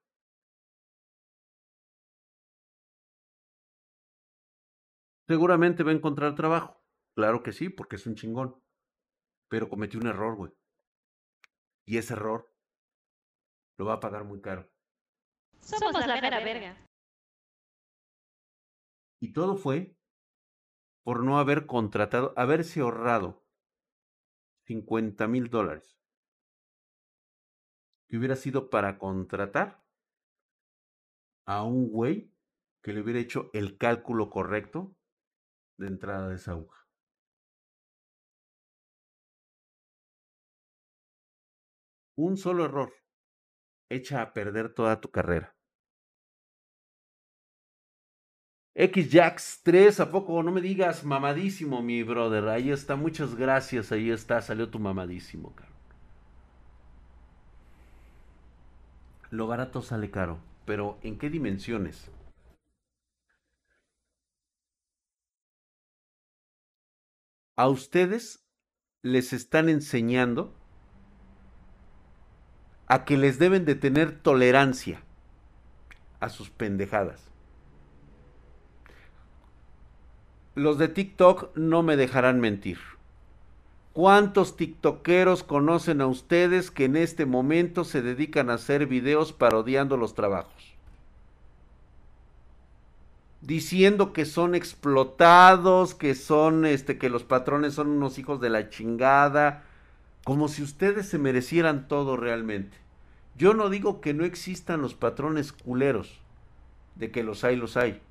Seguramente 5.29 5.83
va 5.83 5.91
a 5.91 5.95
encontrar 5.95 6.35
trabajo. 6.35 6.83
Claro 7.15 7.43
que 7.43 7.53
sí, 7.53 7.69
porque 7.69 7.97
es 7.97 8.07
un 8.07 8.15
chingón. 8.15 8.63
Pero 9.49 9.69
cometió 9.69 10.01
un 10.01 10.07
error, 10.07 10.37
güey. 10.37 10.53
Y 11.85 11.99
ese 11.99 12.15
error 12.15 12.51
lo 13.77 13.85
va 13.85 13.95
a 13.95 14.01
pagar 14.01 14.25
muy 14.25 14.41
caro. 14.41 14.71
Somos 15.61 15.93
la 16.07 16.21
vera 16.21 16.41
verga. 16.41 16.77
Y 19.21 19.33
todo 19.35 19.57
fue 19.57 19.99
por 21.03 21.23
no 21.23 21.39
haber 21.39 21.67
contratado, 21.67 22.33
haberse 22.37 22.81
ahorrado 22.81 23.45
50 24.67 25.27
mil 25.29 25.51
dólares. 25.51 25.99
Que 28.09 28.17
hubiera 28.17 28.37
sido 28.37 28.71
para 28.71 28.99
contratar 28.99 29.85
a 31.45 31.65
un 31.65 31.91
güey 31.91 32.33
que 32.83 32.95
le 32.95 33.03
hubiera 33.03 33.21
hecho 33.21 33.51
el 33.53 33.77
cálculo 33.77 34.31
correcto 34.31 34.98
de 35.79 35.87
entrada 35.87 36.29
de 36.29 36.35
esa 36.35 36.53
aguja. 36.53 36.87
Un 42.17 42.37
solo 42.37 42.65
error 42.65 42.93
echa 43.89 44.21
a 44.23 44.33
perder 44.33 44.75
toda 44.75 45.01
tu 45.01 45.11
carrera. 45.11 45.55
XJax 48.75 49.63
3, 49.65 50.01
¿a 50.01 50.11
poco? 50.11 50.43
No 50.43 50.53
me 50.53 50.61
digas 50.61 51.05
mamadísimo, 51.05 51.83
mi 51.83 52.03
brother. 52.03 52.49
Ahí 52.49 52.71
está, 52.71 52.97
muchas 52.97 53.35
gracias. 53.35 53.91
Ahí 53.93 54.11
está, 54.11 54.41
salió 54.41 54.69
tu 54.69 54.79
mamadísimo, 54.79 55.55
caro. 55.55 55.73
Lo 59.31 59.47
barato 59.47 59.83
sale 59.83 60.11
caro, 60.11 60.39
pero 60.65 60.99
¿en 61.03 61.19
qué 61.19 61.29
dimensiones? 61.31 62.11
A 67.59 67.67
ustedes 67.67 68.47
les 69.03 69.33
están 69.33 69.69
enseñando 69.69 70.55
a 72.87 73.05
que 73.05 73.17
les 73.17 73.41
deben 73.41 73.65
de 73.65 73.75
tener 73.75 74.17
tolerancia 74.21 75.03
a 76.21 76.29
sus 76.29 76.51
pendejadas. 76.51 77.33
Los 80.55 80.79
de 80.79 80.87
TikTok 80.87 81.57
no 81.57 81.83
me 81.83 81.97
dejarán 81.97 82.39
mentir. 82.39 82.79
¿Cuántos 83.93 84.57
TikTokeros 84.57 85.43
conocen 85.43 86.01
a 86.01 86.07
ustedes 86.07 86.71
que 86.71 86.85
en 86.85 86.95
este 86.95 87.27
momento 87.27 87.83
se 87.83 88.03
dedican 88.03 88.51
a 88.51 88.55
hacer 88.55 88.87
videos 88.87 89.33
parodiando 89.33 89.97
los 89.97 90.15
trabajos? 90.15 90.78
Diciendo 93.41 94.13
que 94.13 94.25
son 94.25 94.55
explotados, 94.55 95.95
que 95.95 96.15
son 96.15 96.67
este 96.67 96.99
que 96.99 97.09
los 97.09 97.23
patrones 97.23 97.75
son 97.75 97.89
unos 97.89 98.19
hijos 98.19 98.41
de 98.41 98.51
la 98.51 98.69
chingada, 98.69 99.65
como 100.25 100.49
si 100.49 100.63
ustedes 100.63 101.09
se 101.09 101.19
merecieran 101.19 101.89
todo 101.89 102.17
realmente. 102.17 102.77
Yo 103.37 103.55
no 103.55 103.71
digo 103.71 104.01
que 104.01 104.13
no 104.15 104.25
existan 104.25 104.83
los 104.83 104.95
patrones 104.95 105.53
culeros, 105.53 106.21
de 106.97 107.13
que 107.13 107.23
los 107.23 107.45
hay, 107.45 107.55
los 107.55 107.77
hay. 107.77 108.03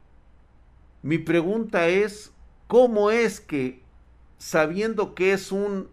Mi 1.03 1.17
pregunta 1.17 1.87
es, 1.89 2.31
¿cómo 2.67 3.11
es 3.11 3.41
que 3.41 3.81
sabiendo 4.37 5.13
que 5.13 5.33
es 5.33 5.51
un 5.51 5.89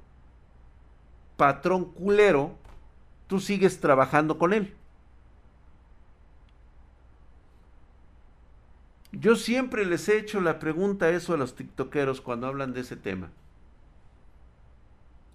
patrón 1.36 1.86
culero, 1.86 2.56
tú 3.26 3.40
sigues 3.40 3.80
trabajando 3.80 4.38
con 4.38 4.52
él? 4.52 4.74
Yo 9.20 9.36
siempre 9.36 9.84
les 9.84 10.08
he 10.08 10.18
hecho 10.18 10.40
la 10.40 10.58
pregunta 10.58 11.10
eso 11.10 11.34
a 11.34 11.36
los 11.36 11.54
tiktokeros 11.54 12.20
cuando 12.20 12.46
hablan 12.46 12.72
de 12.72 12.80
ese 12.80 12.96
tema. 12.96 13.30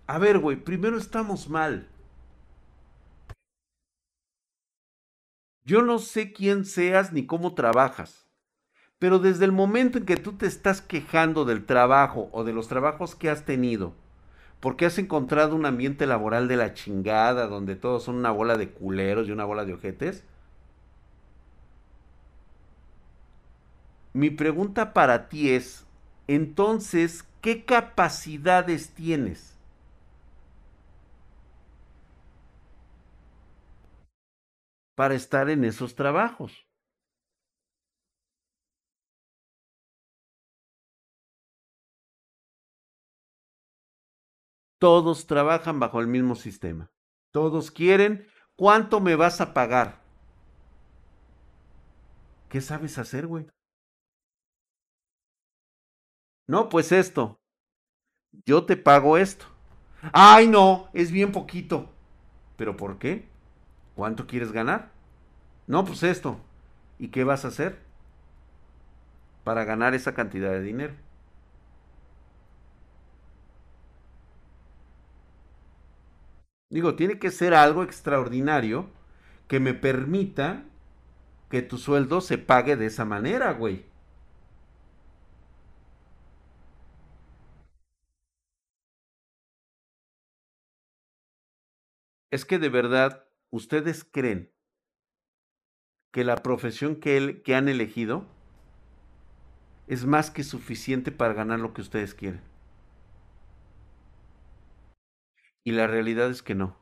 A 0.07 0.17
ver, 0.17 0.39
güey, 0.39 0.57
primero 0.57 0.97
estamos 0.97 1.49
mal. 1.49 1.87
Yo 5.63 5.81
no 5.81 5.99
sé 5.99 6.33
quién 6.33 6.65
seas 6.65 7.13
ni 7.13 7.25
cómo 7.25 7.53
trabajas, 7.53 8.27
pero 8.97 9.19
desde 9.19 9.45
el 9.45 9.51
momento 9.51 9.99
en 9.99 10.05
que 10.05 10.17
tú 10.17 10.33
te 10.33 10.47
estás 10.47 10.81
quejando 10.81 11.45
del 11.45 11.65
trabajo 11.65 12.27
o 12.31 12.43
de 12.43 12.53
los 12.53 12.67
trabajos 12.67 13.15
que 13.15 13.29
has 13.29 13.45
tenido, 13.45 13.93
porque 14.59 14.87
has 14.87 14.97
encontrado 14.97 15.55
un 15.55 15.65
ambiente 15.65 16.07
laboral 16.07 16.47
de 16.47 16.57
la 16.57 16.73
chingada, 16.73 17.47
donde 17.47 17.75
todos 17.75 18.03
son 18.03 18.15
una 18.15 18.31
bola 18.31 18.57
de 18.57 18.71
culeros 18.71 19.27
y 19.27 19.31
una 19.31 19.45
bola 19.45 19.63
de 19.63 19.73
ojetes, 19.73 20.25
mi 24.13 24.29
pregunta 24.29 24.93
para 24.93 25.29
ti 25.29 25.51
es, 25.51 25.85
entonces, 26.27 27.25
¿qué 27.41 27.65
capacidades 27.65 28.89
tienes? 28.93 29.59
para 34.99 35.15
estar 35.15 35.49
en 35.49 35.63
esos 35.63 35.95
trabajos. 35.95 36.67
Todos 44.77 45.25
trabajan 45.25 45.79
bajo 45.79 46.01
el 46.01 46.07
mismo 46.07 46.35
sistema. 46.35 46.91
Todos 47.31 47.71
quieren, 47.71 48.27
¿cuánto 48.57 48.99
me 48.99 49.15
vas 49.15 49.39
a 49.39 49.53
pagar? 49.53 50.01
¿Qué 52.49 52.59
sabes 52.59 52.97
hacer, 52.97 53.25
güey? 53.27 53.47
No, 56.49 56.67
pues 56.67 56.91
esto. 56.91 57.39
Yo 58.45 58.65
te 58.65 58.77
pago 58.77 59.17
esto. 59.17 59.45
Ay, 60.13 60.47
no, 60.47 60.89
es 60.93 61.11
bien 61.11 61.31
poquito. 61.31 61.89
¿Pero 62.57 62.77
por 62.77 62.99
qué? 62.99 63.27
¿Cuánto 63.95 64.27
quieres 64.27 64.51
ganar? 64.51 64.91
No, 65.67 65.85
pues 65.85 66.03
esto. 66.03 66.39
¿Y 66.99 67.09
qué 67.09 67.23
vas 67.23 67.45
a 67.45 67.49
hacer 67.49 67.79
para 69.43 69.65
ganar 69.65 69.93
esa 69.95 70.13
cantidad 70.13 70.51
de 70.51 70.61
dinero? 70.61 70.93
Digo, 76.71 76.95
tiene 76.95 77.19
que 77.19 77.29
ser 77.31 77.53
algo 77.53 77.83
extraordinario 77.83 78.89
que 79.47 79.59
me 79.59 79.73
permita 79.75 80.63
que 81.49 81.61
tu 81.63 81.77
sueldo 81.79 82.21
se 82.21 82.37
pague 82.39 82.75
de 82.77 82.87
esa 82.87 83.05
manera, 83.05 83.53
güey. 83.53 83.85
Es 92.31 92.45
que 92.45 92.59
de 92.59 92.69
verdad 92.69 93.25
¿ustedes 93.49 94.03
creen 94.03 94.51
que 96.11 96.23
la 96.23 96.37
profesión 96.37 96.95
que, 96.95 97.41
que 97.43 97.55
han 97.55 97.67
elegido 97.67 98.25
es 99.87 100.05
más 100.05 100.29
que 100.29 100.43
suficiente 100.43 101.11
para 101.11 101.33
ganar 101.33 101.59
lo 101.59 101.73
que 101.73 101.81
ustedes 101.81 102.13
quieren? 102.13 102.41
Y 105.63 105.71
la 105.71 105.87
realidad 105.87 106.29
es 106.29 106.43
que 106.43 106.55
no. 106.55 106.77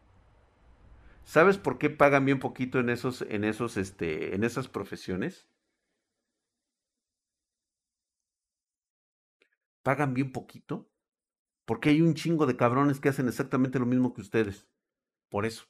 ¿Sabes 1.23 1.57
por 1.57 1.77
qué 1.77 1.89
pagan 1.89 2.25
bien 2.25 2.39
poquito 2.39 2.79
en 2.79 2.89
esos, 2.89 3.21
en 3.21 3.43
esos, 3.43 3.77
este, 3.77 4.33
en 4.33 4.43
esas 4.43 4.67
profesiones? 4.67 5.47
Pagan 9.83 10.13
bien 10.13 10.31
poquito 10.31 10.89
porque 11.65 11.89
hay 11.89 12.01
un 12.01 12.13
chingo 12.15 12.45
de 12.45 12.57
cabrones 12.57 12.99
que 12.99 13.09
hacen 13.09 13.27
exactamente 13.27 13.79
lo 13.79 13.85
mismo 13.85 14.13
que 14.13 14.21
ustedes. 14.21 14.67
Por 15.29 15.45
eso. 15.45 15.65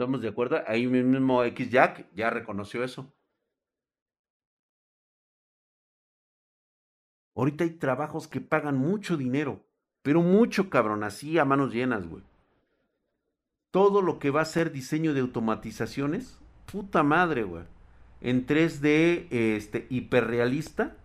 ¿Estamos 0.00 0.22
de 0.22 0.28
acuerdo? 0.28 0.62
Ahí 0.66 0.86
mismo 0.86 1.44
X-Jack 1.44 2.10
ya 2.14 2.30
reconoció 2.30 2.82
eso. 2.82 3.12
Ahorita 7.34 7.64
hay 7.64 7.70
trabajos 7.70 8.26
que 8.26 8.40
pagan 8.40 8.78
mucho 8.78 9.18
dinero, 9.18 9.62
pero 10.02 10.22
mucho 10.22 10.70
cabrón, 10.70 11.04
así 11.04 11.38
a 11.38 11.44
manos 11.44 11.72
llenas, 11.72 12.06
güey. 12.08 12.22
Todo 13.70 14.00
lo 14.00 14.18
que 14.18 14.30
va 14.30 14.40
a 14.40 14.46
ser 14.46 14.72
diseño 14.72 15.12
de 15.12 15.20
automatizaciones, 15.20 16.38
puta 16.70 17.02
madre, 17.02 17.42
güey. 17.44 17.64
En 18.20 18.46
3D 18.46 19.26
este, 19.30 19.86
hiperrealista, 19.90 20.96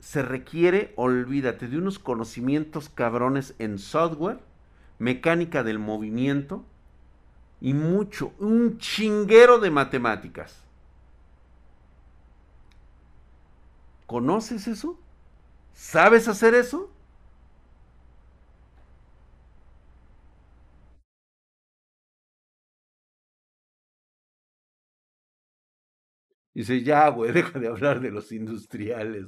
se 0.00 0.22
requiere, 0.22 0.92
olvídate, 0.96 1.68
de 1.68 1.78
unos 1.78 1.98
conocimientos 1.98 2.88
cabrones 2.88 3.54
en 3.58 3.78
software, 3.78 4.40
mecánica 4.98 5.62
del 5.62 5.78
movimiento, 5.78 6.64
y 7.60 7.74
mucho, 7.74 8.32
un 8.38 8.78
chinguero 8.78 9.58
de 9.58 9.70
matemáticas. 9.70 10.62
¿Conoces 14.06 14.68
eso? 14.68 14.98
¿Sabes 15.74 16.28
hacer 16.28 16.54
eso? 16.54 16.90
Dice, 26.58 26.82
ya, 26.82 27.08
güey, 27.08 27.32
deja 27.32 27.58
de 27.58 27.68
hablar 27.68 28.00
de 28.00 28.10
los 28.10 28.32
industriales. 28.32 29.26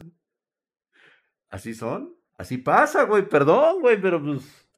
Así 1.48 1.74
son, 1.74 2.14
así 2.38 2.58
pasa, 2.58 3.04
güey, 3.04 3.28
perdón, 3.28 3.80
güey, 3.80 4.00
pero 4.00 4.22
pues... 4.22 4.68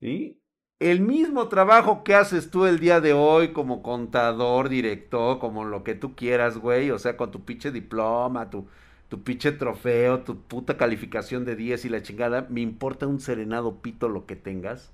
¿Sí? 0.00 0.40
el 0.78 1.00
mismo 1.00 1.48
trabajo 1.48 2.04
que 2.04 2.14
haces 2.14 2.50
tú 2.50 2.66
el 2.66 2.78
día 2.78 3.00
de 3.00 3.14
hoy 3.14 3.52
como 3.52 3.82
contador, 3.82 4.68
director, 4.68 5.38
como 5.38 5.64
lo 5.64 5.84
que 5.84 5.94
tú 5.94 6.14
quieras, 6.14 6.58
güey, 6.58 6.90
o 6.90 6.98
sea, 6.98 7.16
con 7.16 7.30
tu 7.30 7.44
pinche 7.44 7.70
diploma, 7.70 8.50
tu 8.50 8.68
tu 9.08 9.22
pinche 9.22 9.52
trofeo, 9.52 10.22
tu 10.24 10.42
puta 10.42 10.76
calificación 10.76 11.44
de 11.44 11.56
10 11.56 11.84
y 11.84 11.88
la 11.88 12.02
chingada. 12.02 12.46
Me 12.50 12.60
importa 12.60 13.06
un 13.06 13.20
serenado 13.20 13.80
pito 13.80 14.08
lo 14.08 14.26
que 14.26 14.36
tengas. 14.36 14.92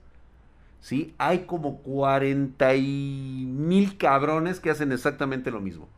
¿Sí? 0.81 1.15
Hay 1.19 1.47
como 1.47 1.79
40 1.83 2.73
mil 2.75 3.97
cabrones 3.97 4.61
que 4.61 4.71
hacen 4.71 4.93
exactamente 4.93 5.51
lo 5.51 5.61
mismo. 5.61 5.89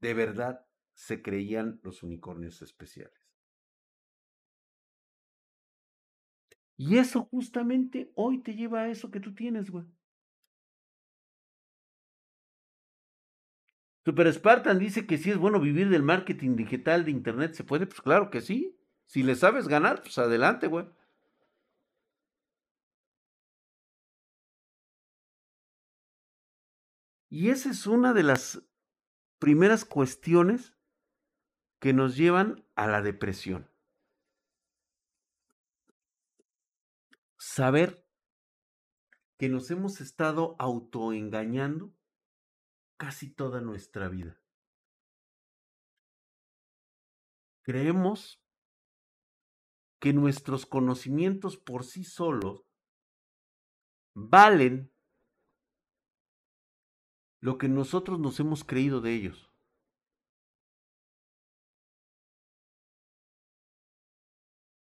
De 0.00 0.12
verdad 0.12 0.66
se 0.94 1.22
creían 1.22 1.78
los 1.84 2.02
unicornios 2.02 2.62
especiales. 2.62 3.28
Y 6.76 6.96
eso 6.98 7.24
justamente 7.30 8.10
hoy 8.14 8.38
te 8.38 8.54
lleva 8.54 8.82
a 8.82 8.88
eso 8.88 9.10
que 9.10 9.20
tú 9.20 9.34
tienes, 9.34 9.70
güey. 9.70 9.84
Super 14.04 14.32
Spartan 14.32 14.78
dice 14.78 15.06
que 15.06 15.18
si 15.18 15.30
es 15.30 15.36
bueno 15.38 15.60
vivir 15.60 15.88
del 15.90 16.02
marketing 16.02 16.56
digital 16.56 17.04
de 17.04 17.10
internet. 17.10 17.54
¿Se 17.54 17.64
puede? 17.64 17.86
Pues 17.86 18.00
claro 18.00 18.30
que 18.30 18.40
sí. 18.40 18.76
Si 19.06 19.22
le 19.22 19.34
sabes 19.34 19.68
ganar, 19.68 20.02
pues 20.02 20.18
adelante, 20.18 20.66
güey. 20.66 20.86
Y 27.30 27.50
esa 27.50 27.70
es 27.70 27.86
una 27.86 28.12
de 28.12 28.22
las 28.22 28.62
primeras 29.38 29.84
cuestiones 29.84 30.74
que 31.80 31.92
nos 31.92 32.16
llevan 32.16 32.66
a 32.74 32.86
la 32.86 33.02
depresión. 33.02 33.70
Saber 37.38 38.04
que 39.38 39.48
nos 39.48 39.70
hemos 39.70 40.00
estado 40.00 40.56
autoengañando 40.58 41.94
casi 42.96 43.30
toda 43.30 43.60
nuestra 43.60 44.08
vida. 44.08 44.40
Creemos 47.62 48.42
que 50.00 50.12
nuestros 50.12 50.66
conocimientos 50.66 51.56
por 51.56 51.84
sí 51.84 52.02
solos 52.02 52.64
valen 54.14 54.92
lo 57.40 57.58
que 57.58 57.68
nosotros 57.68 58.18
nos 58.18 58.38
hemos 58.40 58.64
creído 58.64 59.00
de 59.00 59.14
ellos. 59.14 59.50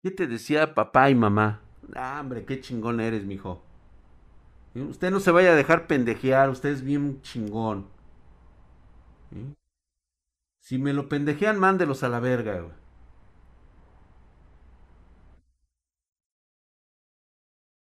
¿Qué 0.02 0.10
te 0.10 0.26
decía 0.26 0.74
papá 0.74 1.10
y 1.10 1.14
mamá? 1.14 1.60
Ah, 1.94 2.18
hombre, 2.20 2.44
qué 2.44 2.60
chingón 2.60 3.00
eres, 3.00 3.24
mijo. 3.24 3.62
Usted 4.74 5.10
no 5.10 5.20
se 5.20 5.30
vaya 5.30 5.52
a 5.52 5.56
dejar 5.56 5.86
pendejear, 5.86 6.50
usted 6.50 6.68
es 6.68 6.82
bien 6.82 7.22
chingón. 7.22 7.88
Si 10.60 10.78
me 10.78 10.92
lo 10.92 11.08
pendejean, 11.08 11.58
mándelos 11.58 12.02
a 12.02 12.08
la 12.08 12.20
verga, 12.20 12.60
güey. 12.60 12.74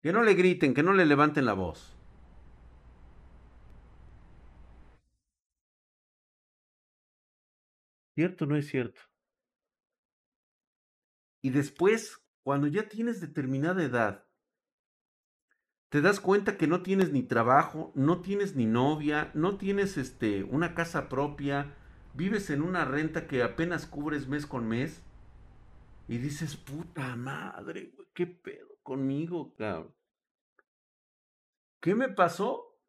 Que 0.00 0.12
no 0.12 0.22
le 0.22 0.34
griten, 0.34 0.74
que 0.74 0.82
no 0.82 0.92
le 0.92 1.06
levanten 1.06 1.44
la 1.44 1.54
voz. 1.54 1.97
¿Cierto 8.18 8.46
o 8.46 8.48
no 8.48 8.56
es 8.56 8.66
cierto? 8.66 9.00
Y 11.40 11.50
después, 11.50 12.20
cuando 12.42 12.66
ya 12.66 12.88
tienes 12.88 13.20
determinada 13.20 13.80
edad, 13.84 14.26
te 15.88 16.00
das 16.00 16.18
cuenta 16.18 16.56
que 16.56 16.66
no 16.66 16.82
tienes 16.82 17.12
ni 17.12 17.22
trabajo, 17.22 17.92
no 17.94 18.20
tienes 18.20 18.56
ni 18.56 18.66
novia, 18.66 19.30
no 19.34 19.56
tienes 19.56 19.96
este 19.98 20.42
una 20.42 20.74
casa 20.74 21.08
propia, 21.08 21.76
vives 22.12 22.50
en 22.50 22.62
una 22.62 22.84
renta 22.84 23.28
que 23.28 23.44
apenas 23.44 23.86
cubres 23.86 24.26
mes 24.26 24.46
con 24.46 24.66
mes 24.66 25.00
y 26.08 26.18
dices, 26.18 26.56
"Puta 26.56 27.14
madre, 27.14 27.94
qué 28.14 28.26
pedo 28.26 28.80
conmigo, 28.82 29.54
cabrón." 29.54 29.94
¿Qué 31.80 31.94
me 31.94 32.08
pasó? 32.08 32.80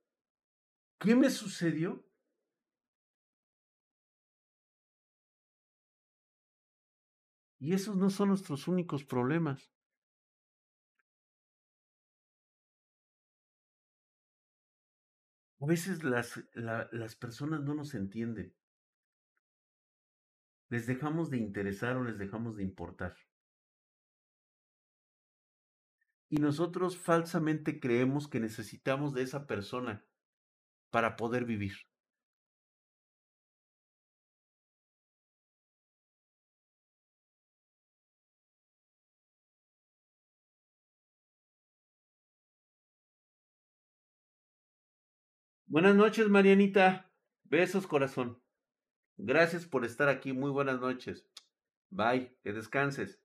¿Qué 0.97 1.15
me 1.15 1.29
sucedió? 1.29 2.08
Y 7.59 7.73
esos 7.73 7.97
no 7.97 8.09
son 8.09 8.29
nuestros 8.29 8.67
únicos 8.67 9.03
problemas. 9.03 9.69
A 15.61 15.65
veces 15.65 16.03
las, 16.03 16.41
las 16.53 17.15
personas 17.17 17.61
no 17.61 17.75
nos 17.75 17.93
entienden. 17.93 18.55
Les 20.69 20.87
dejamos 20.87 21.29
de 21.29 21.37
interesar 21.37 21.97
o 21.97 22.03
les 22.05 22.17
dejamos 22.17 22.55
de 22.55 22.63
importar. 22.63 23.17
Y 26.29 26.37
nosotros 26.37 26.97
falsamente 26.97 27.81
creemos 27.81 28.29
que 28.29 28.39
necesitamos 28.39 29.13
de 29.13 29.23
esa 29.23 29.47
persona 29.47 30.05
para 30.91 31.17
poder 31.17 31.43
vivir. 31.43 31.88
Buenas 45.69 45.95
noches, 45.95 46.27
Marianita. 46.29 47.11
Besos, 47.43 47.85
corazón. 47.85 48.41
Gracias 49.17 49.67
por 49.67 49.85
estar 49.85 50.09
aquí. 50.09 50.33
Muy 50.33 50.49
buenas 50.49 50.79
noches. 50.81 51.27
Bye. 51.91 52.35
Que 52.41 52.53
descanses. 52.53 53.21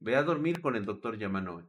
Ve 0.00 0.16
a 0.16 0.24
dormir 0.24 0.60
con 0.60 0.74
el 0.74 0.84
doctor 0.84 1.16
Yamanoe. 1.18 1.68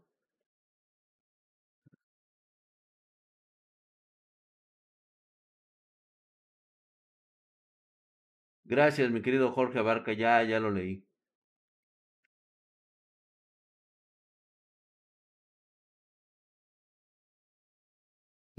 Gracias, 8.64 9.12
mi 9.12 9.22
querido 9.22 9.52
Jorge 9.52 9.80
Abarca. 9.80 10.14
Ya, 10.14 10.42
ya 10.44 10.60
lo 10.60 10.72
leí. 10.72 11.06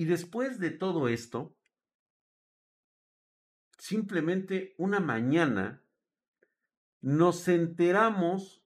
Y 0.01 0.07
después 0.07 0.59
de 0.59 0.71
todo 0.71 1.09
esto, 1.09 1.55
simplemente 3.77 4.75
una 4.79 4.99
mañana 4.99 5.85
nos 7.03 7.47
enteramos 7.49 8.65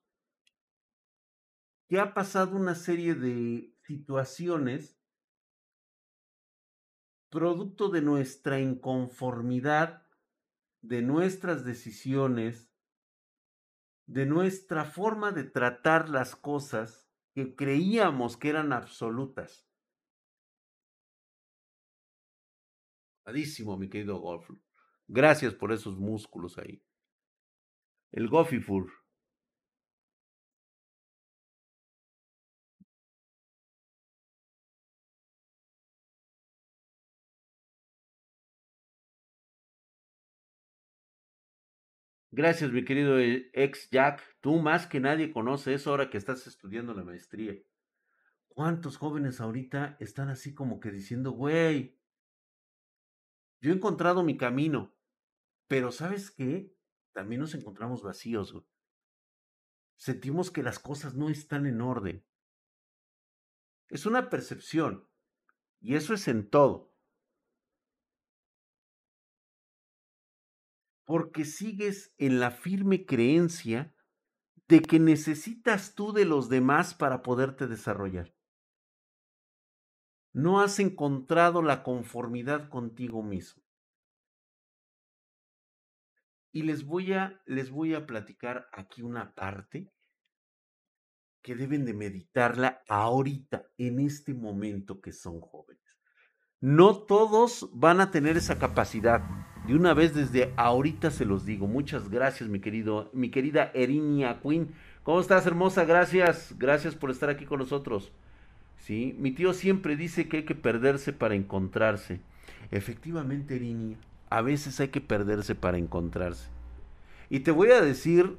que 1.89 1.99
ha 1.99 2.15
pasado 2.15 2.55
una 2.55 2.77
serie 2.77 3.17
de 3.17 3.77
situaciones 3.83 5.03
producto 7.31 7.89
de 7.89 8.01
nuestra 8.01 8.61
inconformidad, 8.61 10.07
de 10.83 11.03
nuestras 11.03 11.65
decisiones, 11.65 12.71
de 14.07 14.25
nuestra 14.25 14.85
forma 14.85 15.33
de 15.33 15.43
tratar 15.43 16.11
las 16.11 16.37
cosas 16.37 17.11
que 17.33 17.57
creíamos 17.57 18.37
que 18.37 18.51
eran 18.51 18.73
absolutas. 18.73 19.74
Mi 23.79 23.89
querido 23.89 24.19
Golf. 24.19 24.51
Gracias 25.09 25.55
por 25.55 25.73
esos 25.73 25.99
músculos 25.99 26.59
ahí. 26.59 26.83
El 28.13 28.29
Goffifur. 28.29 28.91
Gracias, 42.37 42.73
mi 42.73 42.85
querido 42.85 43.21
eh, 43.21 43.49
ex 43.53 43.89
Jack. 43.91 44.21
Tú 44.41 44.57
más 44.57 44.89
que 44.89 44.99
nadie 44.99 45.33
conoces 45.33 45.87
ahora 45.87 46.11
que 46.11 46.19
estás 46.19 46.49
estudiando 46.49 46.93
la 46.93 47.05
maestría. 47.05 47.55
¿Cuántos 48.49 48.97
jóvenes 48.97 49.41
ahorita 49.41 49.97
están 50.01 50.29
así 50.31 50.53
como 50.53 50.81
que 50.81 50.91
diciendo, 50.91 51.31
güey, 51.31 51.97
yo 53.65 53.73
he 53.73 53.77
encontrado 53.77 54.23
mi 54.23 54.37
camino, 54.37 54.95
pero 55.69 55.91
¿sabes 55.91 56.31
qué? 56.31 56.77
También 57.15 57.41
nos 57.41 57.55
encontramos 57.55 58.03
vacíos. 58.03 58.55
Sentimos 59.97 60.51
que 60.51 60.63
las 60.63 60.79
cosas 60.79 61.15
no 61.15 61.31
están 61.31 61.65
en 61.65 61.81
orden. 61.81 62.27
Es 63.89 64.05
una 64.05 64.29
percepción 64.29 65.09
y 65.81 65.95
eso 65.95 66.13
es 66.13 66.29
en 66.29 66.51
todo. 66.51 66.95
Porque 71.07 71.47
sigues 71.47 72.13
en 72.19 72.41
la 72.41 72.51
firme 72.51 73.07
creencia 73.07 73.97
de 74.69 74.83
que 74.83 75.01
necesitas 75.01 75.95
tú 75.95 76.13
de 76.13 76.27
los 76.27 76.51
demás 76.51 76.93
para 76.93 77.23
poderte 77.23 77.67
desarrollar 77.67 78.35
no 80.35 80.61
has 80.61 80.81
encontrado 80.81 81.63
la 81.63 81.83
conformidad 81.85 82.69
contigo 82.69 83.23
mismo. 83.23 83.63
Y 86.53 86.63
les 86.63 86.85
voy 86.85 87.13
a, 87.13 87.41
les 87.47 87.71
voy 87.71 87.95
a 87.95 88.07
platicar 88.07 88.69
aquí 88.73 89.03
una 89.03 89.35
parte 89.35 89.91
que 91.41 91.55
deben 91.55 91.85
de 91.85 91.95
meditarla 91.95 92.83
ahorita, 92.89 93.67
en 93.79 94.01
este 94.01 94.35
momento 94.35 95.01
que 95.01 95.13
son 95.13 95.41
jóvenes. 95.41 95.83
No 96.61 97.03
todos 97.03 97.71
van 97.73 98.01
a 98.01 98.11
tener 98.11 98.37
esa 98.37 98.59
capacidad. 98.59 99.21
De 99.67 99.75
una 99.75 99.95
vez 99.95 100.15
desde 100.15 100.53
ahorita 100.57 101.11
se 101.11 101.27
los 101.27 101.45
digo. 101.45 101.67
Muchas 101.67 102.09
gracias, 102.09 102.49
mi 102.49 102.61
querido, 102.61 103.11
mi 103.13 103.31
querida 103.31 103.71
Erinia 103.75 104.41
Queen. 104.41 104.75
¿Cómo 105.03 105.21
estás, 105.21 105.47
hermosa? 105.47 105.85
Gracias, 105.85 106.55
gracias 106.59 106.95
por 106.95 107.11
estar 107.11 107.29
aquí 107.29 107.45
con 107.45 107.59
nosotros. 107.59 108.13
Sí, 108.85 109.17
mi 109.19 109.31
tío 109.31 109.55
siempre 109.55 109.97
dice 109.97 110.29
que 110.29 110.37
hay 110.39 110.45
que 110.45 110.55
perderse 110.55 111.15
para 111.15 111.35
encontrarse. 111.35 112.21
Efectivamente, 112.71 113.57
Erinia, 113.57 113.97
a 114.29 114.43
veces 114.43 114.79
hay 114.79 114.89
que 114.89 115.01
perderse 115.01 115.55
para 115.55 115.79
encontrarse. 115.79 116.51
Y 117.31 117.41
te 117.41 117.51
voy 117.51 117.71
a 117.71 117.81
decir 117.81 118.37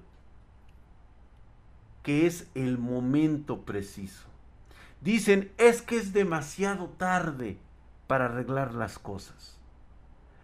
que 2.03 2.27
es 2.27 2.47
el 2.53 2.77
momento 2.77 3.61
preciso. 3.61 4.27
Dicen, 5.01 5.51
es 5.57 5.81
que 5.81 5.97
es 5.97 6.13
demasiado 6.13 6.89
tarde 6.89 7.57
para 8.05 8.25
arreglar 8.25 8.75
las 8.75 8.99
cosas. 8.99 9.57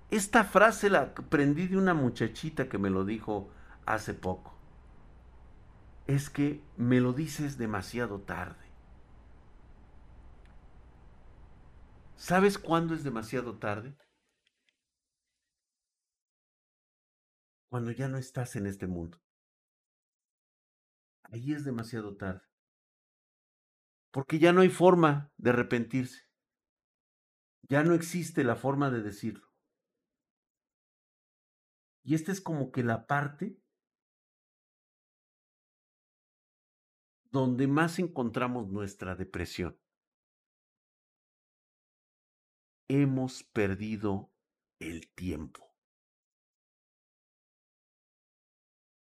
Esta 0.09 0.45
frase 0.45 0.89
la 0.89 1.13
aprendí 1.15 1.67
de 1.67 1.77
una 1.77 1.93
muchachita 1.93 2.69
que 2.69 2.79
me 2.79 2.89
lo 2.89 3.05
dijo 3.05 3.51
hace 3.85 4.15
poco. 4.15 4.55
Es 6.07 6.31
que 6.31 6.59
me 6.75 6.99
lo 7.01 7.13
dices 7.13 7.59
demasiado 7.59 8.17
tarde. 8.17 8.70
¿Sabes 12.21 12.59
cuándo 12.59 12.93
es 12.93 13.03
demasiado 13.03 13.57
tarde? 13.57 13.97
Cuando 17.67 17.89
ya 17.89 18.07
no 18.09 18.19
estás 18.19 18.55
en 18.55 18.67
este 18.67 18.85
mundo. 18.85 19.19
Ahí 21.23 21.51
es 21.51 21.65
demasiado 21.65 22.15
tarde. 22.17 22.47
Porque 24.11 24.37
ya 24.37 24.53
no 24.53 24.61
hay 24.61 24.69
forma 24.69 25.31
de 25.37 25.49
arrepentirse. 25.49 26.29
Ya 27.63 27.81
no 27.81 27.95
existe 27.95 28.43
la 28.43 28.55
forma 28.55 28.91
de 28.91 29.01
decirlo. 29.01 29.47
Y 32.03 32.13
esta 32.13 32.31
es 32.31 32.39
como 32.39 32.71
que 32.71 32.83
la 32.83 33.07
parte 33.07 33.59
donde 37.31 37.65
más 37.65 37.97
encontramos 37.97 38.69
nuestra 38.69 39.15
depresión. 39.15 39.81
Hemos 42.93 43.43
perdido 43.43 44.33
el 44.79 45.13
tiempo. 45.13 45.73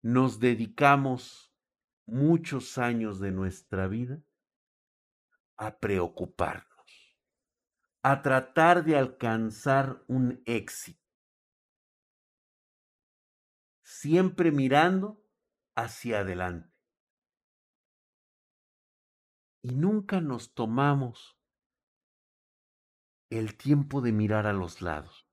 Nos 0.01 0.39
dedicamos 0.39 1.53
muchos 2.05 2.78
años 2.78 3.19
de 3.19 3.32
nuestra 3.32 3.88
vida 3.88 4.22
a 5.57 5.80
preocupar 5.80 6.72
a 8.03 8.22
tratar 8.22 8.84
de 8.84 8.97
alcanzar 8.97 10.03
un 10.07 10.41
éxito. 10.45 10.99
Siempre 13.84 14.51
mirando 14.51 15.24
hacia 15.76 16.22
adelante. 16.22 16.69
Y 19.63 19.76
nunca 19.76 20.22
nos 20.22 20.53
tomamos 20.53 21.38
el 23.32 23.57
tiempo 23.57 24.01
de 24.01 24.11
mirar 24.11 24.45
a 24.45 24.53
los 24.53 24.82
lados. 24.82 25.27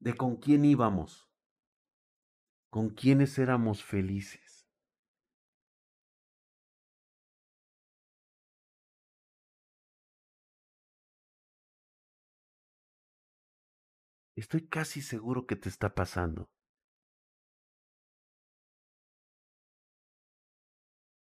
De 0.00 0.14
con 0.14 0.36
quién 0.36 0.64
íbamos, 0.64 1.28
con 2.70 2.90
quiénes 2.90 3.38
éramos 3.38 3.84
felices 3.84 4.56
Estoy 14.36 14.68
casi 14.68 15.00
seguro 15.00 15.46
que 15.46 15.56
te 15.56 15.70
está 15.70 15.94
pasando. 15.94 16.50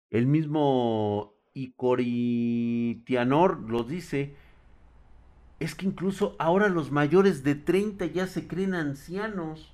El 0.10 0.28
mismo 0.28 1.41
Icoritianor 1.54 3.60
lo 3.70 3.84
dice. 3.84 4.34
Es 5.60 5.76
que 5.76 5.86
incluso 5.86 6.38
ahora 6.40 6.70
los 6.70 6.92
mayores 6.92 7.44
de 7.44 7.56
30 7.56 8.06
ya 8.08 8.28
se 8.28 8.48
creen 8.48 8.74
ancianos. 8.74 9.74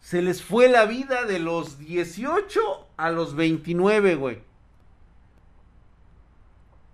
Se 0.00 0.22
les 0.22 0.42
fue 0.42 0.68
la 0.68 0.86
vida 0.86 1.24
de 1.24 1.38
los 1.38 1.78
18 1.78 2.88
a 2.96 3.10
los 3.10 3.36
29, 3.36 4.16
güey 4.16 4.42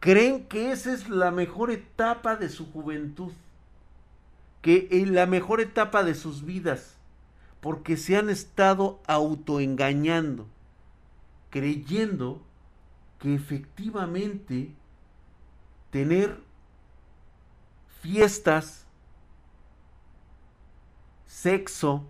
creen 0.01 0.45
que 0.45 0.73
esa 0.73 0.93
es 0.93 1.09
la 1.09 1.31
mejor 1.31 1.71
etapa 1.71 2.37
de 2.37 2.49
su 2.49 2.71
juventud, 2.71 3.33
que 4.63 4.89
es 4.91 5.09
la 5.09 5.27
mejor 5.27 5.61
etapa 5.61 6.05
de 6.05 6.15
sus 6.15 6.45
vidas, 6.45 6.95
porque 7.61 7.97
se 7.97 8.17
han 8.17 8.31
estado 8.31 9.01
autoengañando, 9.07 10.47
creyendo 11.51 12.43
que 13.19 13.35
efectivamente 13.35 14.75
tener 15.91 16.41
fiestas, 18.01 18.87
sexo 21.27 22.05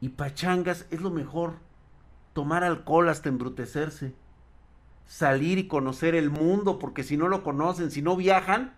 y 0.00 0.10
pachangas 0.10 0.86
es 0.90 1.00
lo 1.00 1.10
mejor. 1.10 1.54
Tomar 2.32 2.64
alcohol 2.64 3.08
hasta 3.08 3.28
embrutecerse 3.28 4.14
salir 5.10 5.58
y 5.58 5.66
conocer 5.66 6.14
el 6.14 6.30
mundo, 6.30 6.78
porque 6.78 7.02
si 7.02 7.16
no 7.16 7.26
lo 7.26 7.42
conocen, 7.42 7.90
si 7.90 8.00
no 8.00 8.14
viajan, 8.14 8.72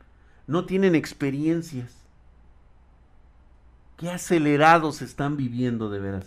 no 0.47 0.65
tienen 0.65 0.95
experiencias. 0.95 1.93
Qué 3.99 4.11
acelerados 4.11 5.03
están 5.03 5.37
viviendo 5.37 5.91
de 5.91 6.01
veras. 6.01 6.27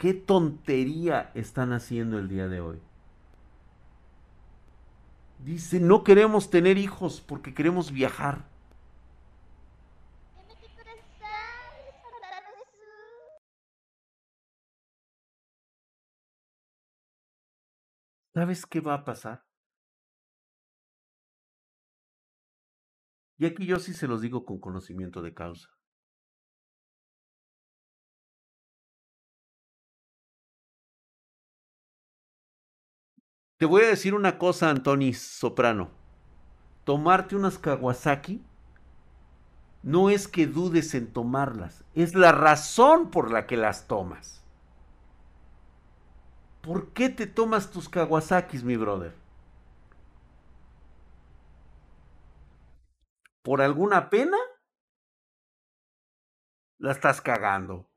Qué 0.00 0.14
tontería 0.14 1.30
están 1.34 1.74
haciendo 1.74 2.18
el 2.18 2.26
día 2.26 2.48
de 2.48 2.62
hoy. 2.62 2.80
Dice, 5.44 5.78
no 5.78 6.04
queremos 6.04 6.48
tener 6.48 6.78
hijos 6.78 7.20
porque 7.20 7.52
queremos 7.52 7.92
viajar. 7.92 8.48
¿Sabes 18.32 18.64
qué 18.64 18.80
va 18.80 18.94
a 18.94 19.04
pasar? 19.04 19.44
Y 23.36 23.44
aquí 23.44 23.66
yo 23.66 23.76
sí 23.78 23.92
se 23.92 24.08
los 24.08 24.22
digo 24.22 24.46
con 24.46 24.60
conocimiento 24.60 25.20
de 25.20 25.34
causa. 25.34 25.68
Te 33.60 33.66
voy 33.66 33.82
a 33.82 33.88
decir 33.88 34.14
una 34.14 34.38
cosa, 34.38 34.70
Antoni 34.70 35.12
Soprano. 35.12 35.90
Tomarte 36.84 37.36
unas 37.36 37.58
Kawasaki 37.58 38.42
no 39.82 40.08
es 40.08 40.28
que 40.28 40.46
dudes 40.46 40.94
en 40.94 41.12
tomarlas, 41.12 41.84
es 41.94 42.14
la 42.14 42.32
razón 42.32 43.10
por 43.10 43.30
la 43.30 43.46
que 43.46 43.58
las 43.58 43.86
tomas. 43.86 44.42
¿Por 46.62 46.94
qué 46.94 47.10
te 47.10 47.26
tomas 47.26 47.70
tus 47.70 47.90
Kawasakis, 47.90 48.64
mi 48.64 48.78
brother? 48.78 49.14
¿Por 53.42 53.60
alguna 53.60 54.08
pena? 54.08 54.38
La 56.78 56.92
estás 56.92 57.20
cagando. 57.20 57.90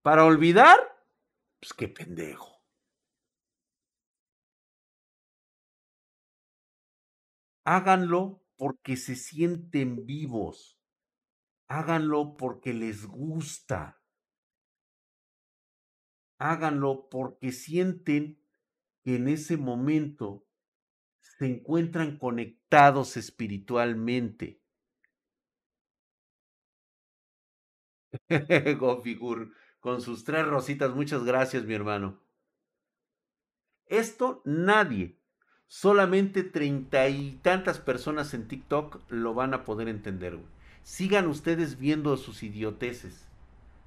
¿Para 0.00 0.24
olvidar? 0.24 0.78
Pues 1.60 1.74
qué 1.74 1.88
pendejo. 1.88 2.51
Háganlo 7.64 8.42
porque 8.56 8.96
se 8.96 9.14
sienten 9.16 10.06
vivos. 10.06 10.78
Háganlo 11.68 12.36
porque 12.36 12.74
les 12.74 13.06
gusta 13.06 14.02
háganlo 16.42 17.08
porque 17.08 17.52
sienten 17.52 18.38
que 19.04 19.16
en 19.16 19.28
ese 19.28 19.56
momento 19.56 20.44
se 21.20 21.46
encuentran 21.46 22.18
conectados 22.18 23.16
espiritualmente. 23.16 24.60
Gofigur, 28.78 29.52
con 29.80 30.00
sus 30.00 30.24
tres 30.24 30.46
rositas, 30.46 30.94
muchas 30.94 31.24
gracias, 31.24 31.64
mi 31.64 31.74
hermano. 31.74 32.20
Esto 33.86 34.42
nadie, 34.44 35.21
solamente 35.72 36.42
treinta 36.42 37.08
y 37.08 37.40
tantas 37.40 37.78
personas 37.78 38.34
en 38.34 38.46
TikTok 38.46 39.00
lo 39.08 39.32
van 39.32 39.54
a 39.54 39.64
poder 39.64 39.88
entender, 39.88 40.36
güey. 40.36 40.46
Sigan 40.82 41.26
ustedes 41.28 41.78
viendo 41.78 42.14
sus 42.18 42.42
idioteces. 42.42 43.24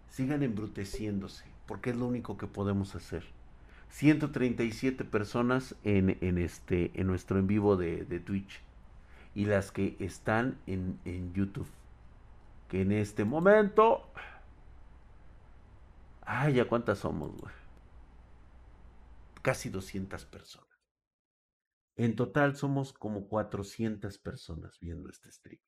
Sigan 0.09 0.41
embruteciéndose, 0.41 1.45
porque 1.67 1.91
es 1.91 1.95
lo 1.95 2.07
único 2.07 2.39
que 2.39 2.47
podemos 2.47 2.95
hacer. 2.95 3.23
137 3.89 5.03
personas 5.03 5.75
en, 5.83 6.17
en 6.21 6.39
este, 6.39 6.89
en 6.99 7.05
nuestro 7.05 7.37
en 7.37 7.45
vivo 7.45 7.77
de, 7.77 8.03
de 8.03 8.19
Twitch. 8.19 8.61
Y 9.35 9.45
las 9.45 9.71
que 9.71 9.95
están 9.99 10.57
en, 10.65 10.97
en 11.05 11.33
YouTube. 11.33 11.69
Que 12.67 12.81
en 12.81 12.93
este 12.93 13.25
momento... 13.25 14.09
Ay, 16.21 16.55
¿ya 16.55 16.65
cuántas 16.65 16.97
somos, 16.97 17.29
güey? 17.37 17.53
Casi 19.43 19.69
200 19.69 20.25
personas. 20.25 20.64
En 21.97 22.15
total 22.15 22.55
somos 22.55 22.91
como 22.93 23.27
400 23.27 24.17
personas 24.19 24.77
viendo 24.79 25.09
este 25.09 25.31
stream. 25.31 25.59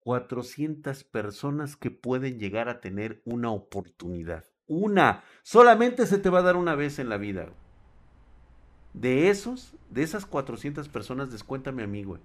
400 0.00 1.04
personas 1.04 1.76
que 1.76 1.90
pueden 1.90 2.38
llegar 2.38 2.68
a 2.68 2.80
tener 2.80 3.20
una 3.26 3.50
oportunidad. 3.50 4.44
Una. 4.66 5.24
Solamente 5.42 6.06
se 6.06 6.18
te 6.18 6.30
va 6.30 6.38
a 6.38 6.42
dar 6.42 6.56
una 6.56 6.74
vez 6.74 6.98
en 6.98 7.10
la 7.10 7.18
vida. 7.18 7.52
De 8.94 9.28
esos, 9.28 9.74
de 9.90 10.02
esas 10.02 10.24
400 10.24 10.88
personas, 10.88 11.30
descuéntame 11.30 11.82
a 11.82 11.86
mí, 11.86 12.02
güey. 12.02 12.20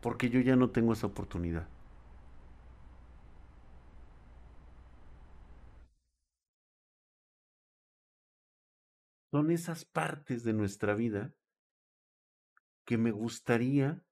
Porque 0.00 0.30
yo 0.30 0.40
ya 0.40 0.54
no 0.54 0.70
tengo 0.70 0.92
esa 0.92 1.08
oportunidad. 1.08 1.66
Son 9.34 9.50
esas 9.50 9.84
partes 9.84 10.44
de 10.44 10.52
nuestra 10.52 10.94
vida 10.94 11.34
que 12.86 12.96
me 12.96 13.10
gustaría 13.10 14.06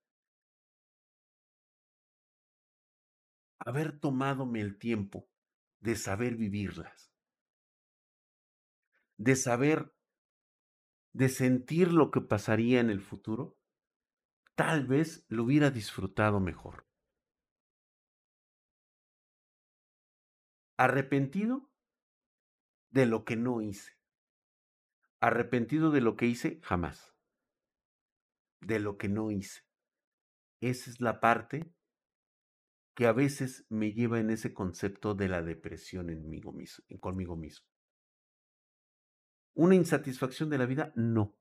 haber 3.61 4.01
tomádome 4.01 4.61
el 4.61 4.81
tiempo 4.81 5.31
de 5.79 5.95
saber 5.95 6.35
vivirlas, 6.35 7.14
de 9.16 9.37
saber, 9.37 9.95
de 11.12 11.29
sentir 11.29 11.93
lo 11.93 12.11
que 12.11 12.20
pasaría 12.20 12.81
en 12.81 12.91
el 12.91 13.01
futuro, 13.01 13.57
tal 14.57 14.89
vez 14.89 15.25
lo 15.29 15.45
hubiera 15.45 15.70
disfrutado 15.70 16.41
mejor. 16.41 16.85
Arrepentido 20.77 21.70
de 22.91 23.07
lo 23.07 23.25
que 23.25 23.37
no 23.37 23.62
hice. 23.62 24.02
Arrepentido 25.23 25.93
de 25.93 26.01
lo 26.01 26.16
que 26.16 26.27
hice, 26.27 26.59
jamás. 26.64 27.14
De 28.61 28.81
lo 28.81 28.99
que 28.99 29.09
no 29.09 29.31
hice. 29.31 29.62
Esa 30.61 30.91
es 30.91 31.01
la 31.01 31.20
parte 31.20 31.73
que 32.97 33.07
a 33.07 33.12
veces 33.12 33.64
me 33.68 33.93
lleva 33.93 34.18
en 34.18 34.31
ese 34.31 34.53
concepto 34.53 35.14
de 35.14 35.29
la 35.29 35.41
depresión 35.41 36.11
en 36.11 36.29
mismo, 36.29 36.53
conmigo 36.99 37.37
mismo. 37.37 37.68
¿Una 39.55 39.77
insatisfacción 39.77 40.51
de 40.51 40.59
la 40.59 40.66
vida? 40.66 40.93
No. 40.97 41.39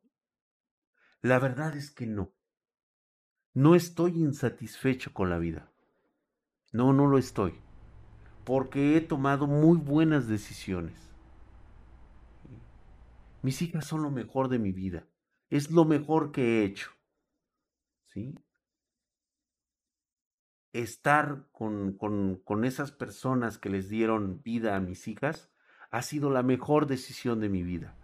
La 1.23 1.39
verdad 1.39 1.75
es 1.75 1.89
que 1.89 2.05
no. 2.05 2.35
No 3.55 3.73
estoy 3.73 4.11
insatisfecho 4.11 5.11
con 5.11 5.31
la 5.31 5.39
vida. 5.39 5.73
No, 6.71 6.93
no 6.93 7.07
lo 7.07 7.17
estoy. 7.17 7.59
Porque 8.45 8.95
he 8.95 9.01
tomado 9.01 9.47
muy 9.47 9.79
buenas 9.79 10.27
decisiones. 10.27 11.10
Mis 13.41 13.61
hijas 13.61 13.85
son 13.85 14.03
lo 14.03 14.11
mejor 14.11 14.49
de 14.49 14.59
mi 14.59 14.71
vida. 14.71 15.07
Es 15.49 15.71
lo 15.71 15.85
mejor 15.85 16.31
que 16.31 16.59
he 16.59 16.65
hecho. 16.65 16.91
¿Sí? 18.05 18.35
Estar 20.73 21.47
con, 21.51 21.93
con, 21.97 22.37
con 22.43 22.65
esas 22.65 22.91
personas 22.91 23.57
que 23.57 23.69
les 23.69 23.89
dieron 23.89 24.41
vida 24.43 24.75
a 24.75 24.79
mis 24.79 25.07
hijas 25.07 25.51
ha 25.89 26.01
sido 26.01 26.29
la 26.29 26.43
mejor 26.43 26.87
decisión 26.87 27.39
de 27.39 27.49
mi 27.49 27.63
vida. 27.63 27.95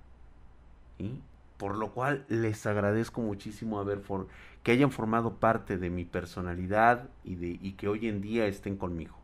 ¿Sí? 0.98 1.24
Por 1.58 1.78
lo 1.78 1.94
cual 1.94 2.26
les 2.30 2.66
agradezco 2.66 3.22
muchísimo 3.22 3.80
haber 3.80 4.00
for 4.00 4.28
que 4.64 4.72
hayan 4.72 4.92
formado 4.92 5.40
parte 5.40 5.78
de 5.78 5.90
mi 5.90 6.06
personalidad 6.06 7.10
y, 7.24 7.36
de, 7.36 7.58
y 7.62 7.74
que 7.74 7.88
hoy 7.88 8.08
en 8.08 8.22
día 8.22 8.46
estén 8.48 8.78
conmigo. 8.78 9.18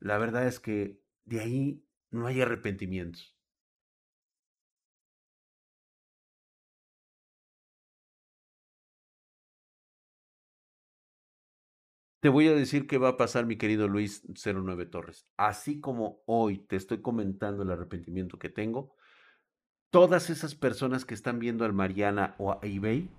La 0.00 0.18
verdad 0.18 0.46
es 0.46 0.58
que 0.58 1.00
de 1.24 1.40
ahí 1.40 1.84
no 2.14 2.26
hay 2.26 2.40
arrepentimientos. 2.40 3.34
Te 12.20 12.30
voy 12.30 12.48
a 12.48 12.54
decir 12.54 12.86
qué 12.86 12.96
va 12.96 13.10
a 13.10 13.16
pasar, 13.18 13.44
mi 13.44 13.56
querido 13.58 13.86
Luis 13.86 14.22
09 14.28 14.86
Torres. 14.86 15.26
Así 15.36 15.80
como 15.80 16.22
hoy 16.24 16.58
te 16.58 16.76
estoy 16.76 17.02
comentando 17.02 17.62
el 17.64 17.70
arrepentimiento 17.70 18.38
que 18.38 18.48
tengo, 18.48 18.96
todas 19.90 20.30
esas 20.30 20.54
personas 20.54 21.04
que 21.04 21.14
están 21.14 21.38
viendo 21.38 21.66
al 21.66 21.74
Mariana 21.74 22.34
o 22.38 22.52
a 22.52 22.60
eBay 22.62 23.10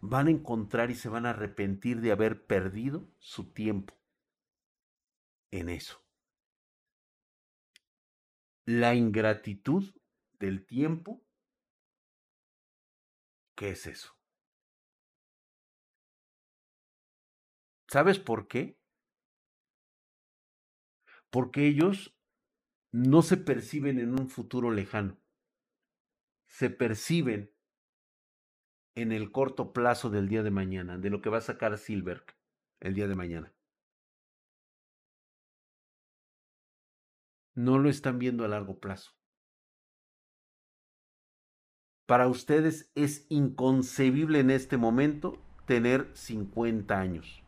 van 0.00 0.26
a 0.26 0.30
encontrar 0.30 0.90
y 0.90 0.94
se 0.96 1.08
van 1.08 1.26
a 1.26 1.30
arrepentir 1.30 2.00
de 2.00 2.10
haber 2.10 2.44
perdido 2.46 3.06
su 3.18 3.52
tiempo 3.52 3.94
en 5.50 5.68
eso 5.68 6.07
la 8.68 8.94
ingratitud 8.94 9.94
del 10.38 10.66
tiempo, 10.66 11.24
¿qué 13.56 13.70
es 13.70 13.86
eso? 13.86 14.14
¿Sabes 17.86 18.18
por 18.18 18.46
qué? 18.46 18.78
Porque 21.30 21.66
ellos 21.66 22.14
no 22.92 23.22
se 23.22 23.38
perciben 23.38 23.98
en 23.98 24.10
un 24.10 24.28
futuro 24.28 24.70
lejano, 24.70 25.18
se 26.46 26.68
perciben 26.68 27.50
en 28.96 29.12
el 29.12 29.32
corto 29.32 29.72
plazo 29.72 30.10
del 30.10 30.28
día 30.28 30.42
de 30.42 30.50
mañana, 30.50 30.98
de 30.98 31.08
lo 31.08 31.22
que 31.22 31.30
va 31.30 31.38
a 31.38 31.40
sacar 31.40 31.78
Silberg 31.78 32.36
el 32.80 32.92
día 32.92 33.08
de 33.08 33.14
mañana. 33.14 33.57
No 37.58 37.80
lo 37.80 37.90
están 37.90 38.20
viendo 38.20 38.44
a 38.44 38.48
largo 38.48 38.78
plazo. 38.78 39.10
Para 42.06 42.28
ustedes 42.28 42.92
es 42.94 43.26
inconcebible 43.30 44.38
en 44.38 44.50
este 44.50 44.76
momento 44.76 45.40
tener 45.66 46.08
50 46.14 46.96
años. 46.96 47.42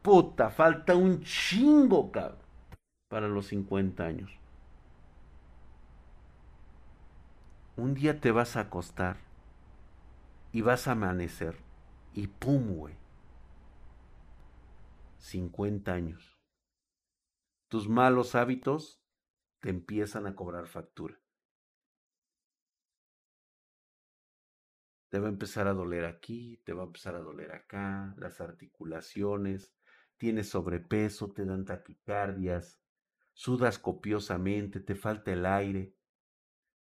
Puta, 0.00 0.48
falta 0.48 0.96
un 0.96 1.20
chingo, 1.22 2.10
cabrón, 2.10 2.38
para 3.08 3.28
los 3.28 3.48
50 3.48 4.02
años. 4.02 4.30
Un 7.76 7.92
día 7.92 8.18
te 8.18 8.30
vas 8.30 8.56
a 8.56 8.60
acostar 8.60 9.18
y 10.52 10.62
vas 10.62 10.88
a 10.88 10.92
amanecer 10.92 11.58
y 12.14 12.28
pum, 12.28 12.76
güey. 12.76 12.94
50 15.18 15.92
años 15.92 16.35
tus 17.68 17.88
malos 17.88 18.34
hábitos 18.34 19.02
te 19.60 19.70
empiezan 19.70 20.26
a 20.26 20.34
cobrar 20.34 20.66
factura. 20.66 21.18
Te 25.08 25.18
va 25.18 25.26
a 25.26 25.30
empezar 25.30 25.66
a 25.66 25.72
doler 25.72 26.04
aquí, 26.04 26.60
te 26.64 26.72
va 26.72 26.82
a 26.82 26.86
empezar 26.86 27.14
a 27.14 27.20
doler 27.20 27.52
acá, 27.52 28.14
las 28.18 28.40
articulaciones, 28.40 29.72
tienes 30.16 30.48
sobrepeso, 30.48 31.32
te 31.32 31.44
dan 31.44 31.64
taquicardias, 31.64 32.80
sudas 33.32 33.78
copiosamente, 33.78 34.80
te 34.80 34.94
falta 34.94 35.32
el 35.32 35.46
aire. 35.46 35.94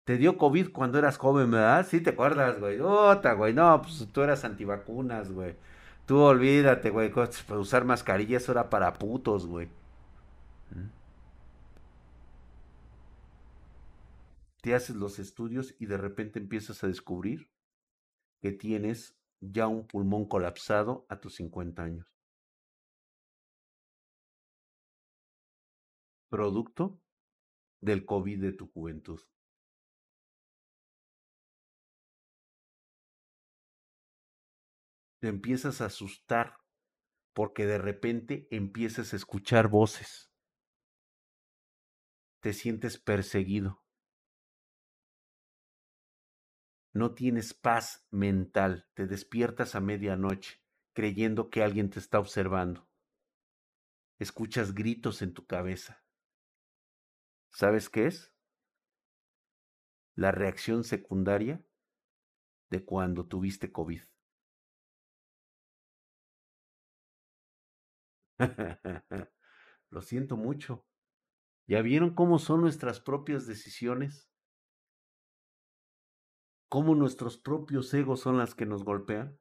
Te 0.05 0.17
dio 0.17 0.37
COVID 0.37 0.71
cuando 0.71 0.99
eras 0.99 1.17
joven, 1.17 1.51
¿verdad? 1.51 1.85
Sí, 1.87 2.01
te 2.01 2.11
acuerdas, 2.11 2.59
güey. 2.59 2.79
Ota, 2.79 3.33
güey. 3.33 3.53
No, 3.53 3.81
pues 3.81 4.07
tú 4.11 4.21
eras 4.21 4.45
antivacunas, 4.45 5.31
güey. 5.31 5.55
Tú 6.05 6.19
olvídate, 6.19 6.91
güey. 6.91 7.11
Usar 7.49 7.85
mascarillas 7.85 8.47
era 8.47 8.69
para 8.69 8.93
putos, 8.93 9.47
güey. 9.47 9.67
Te 14.65 14.73
haces 14.73 14.95
los 14.95 15.19
estudios 15.19 15.75
y 15.77 15.85
de 15.85 15.97
repente 15.97 16.39
empiezas 16.39 16.83
a 16.83 16.87
descubrir 16.87 17.51
que 18.41 18.51
tienes 18.51 19.15
ya 19.39 19.67
un 19.67 19.85
pulmón 19.85 20.27
colapsado 20.27 21.05
a 21.07 21.19
tus 21.19 21.35
50 21.35 21.83
años. 21.83 22.07
Producto 26.29 26.99
del 27.79 28.05
COVID 28.07 28.41
de 28.41 28.53
tu 28.53 28.67
juventud. 28.71 29.21
Te 35.19 35.27
empiezas 35.27 35.81
a 35.81 35.85
asustar 35.85 36.57
porque 37.33 37.67
de 37.67 37.77
repente 37.77 38.47
empiezas 38.49 39.13
a 39.13 39.15
escuchar 39.15 39.67
voces 39.67 40.34
te 42.45 42.53
sientes 42.53 42.99
perseguido. 42.99 43.83
No 46.93 47.15
tienes 47.15 47.55
paz 47.55 48.05
mental, 48.11 48.87
te 48.93 49.07
despiertas 49.07 49.73
a 49.73 49.79
medianoche 49.79 50.61
creyendo 50.93 51.49
que 51.49 51.63
alguien 51.63 51.89
te 51.89 51.97
está 51.97 52.19
observando. 52.19 52.87
Escuchas 54.19 54.75
gritos 54.75 55.23
en 55.23 55.33
tu 55.33 55.47
cabeza. 55.47 56.05
¿Sabes 57.49 57.89
qué 57.89 58.05
es? 58.05 58.31
La 60.13 60.31
reacción 60.31 60.83
secundaria 60.83 61.65
de 62.69 62.85
cuando 62.85 63.25
tuviste 63.25 63.71
COVID. 63.71 64.03
Lo 69.89 70.03
siento 70.03 70.37
mucho. 70.37 70.85
¿Ya 71.67 71.81
vieron 71.81 72.13
cómo 72.13 72.37
son 72.37 72.61
nuestras 72.61 72.99
propias 72.99 73.47
decisiones? 73.47 74.29
¿Cómo 76.69 76.93
nuestros 76.93 77.37
propios 77.37 77.93
egos 77.93 78.19
son 78.19 78.37
las 78.37 78.53
que 78.53 78.65
nos 78.65 78.83
golpean? 78.83 79.39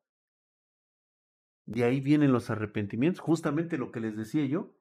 De 1.67 1.85
ahí 1.85 2.01
vienen 2.01 2.33
los 2.33 2.51
arrepentimientos, 2.51 3.21
justamente 3.21 3.79
lo 3.79 3.91
que 3.91 4.01
les 4.01 4.17
decía 4.17 4.45
yo. 4.47 4.75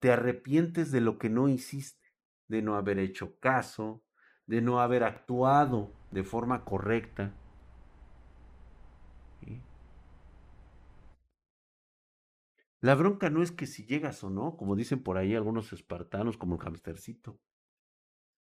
Te 0.00 0.10
arrepientes 0.10 0.90
de 0.90 1.00
lo 1.00 1.18
que 1.18 1.28
no 1.28 1.48
hiciste, 1.48 2.12
de 2.48 2.62
no 2.62 2.76
haber 2.76 2.98
hecho 2.98 3.38
caso, 3.38 4.02
de 4.46 4.62
no 4.62 4.80
haber 4.80 5.04
actuado 5.04 5.92
de 6.10 6.24
forma 6.24 6.64
correcta. 6.64 7.34
La 12.82 12.94
bronca 12.94 13.30
no 13.30 13.42
es 13.42 13.50
que 13.50 13.66
si 13.66 13.86
llegas 13.86 14.22
o 14.24 14.28
no, 14.28 14.58
como 14.58 14.76
dicen 14.76 15.02
por 15.02 15.16
ahí 15.16 15.34
algunos 15.34 15.72
espartanos 15.72 16.36
como 16.36 16.56
el 16.56 16.60
hamstercito. 16.60 17.40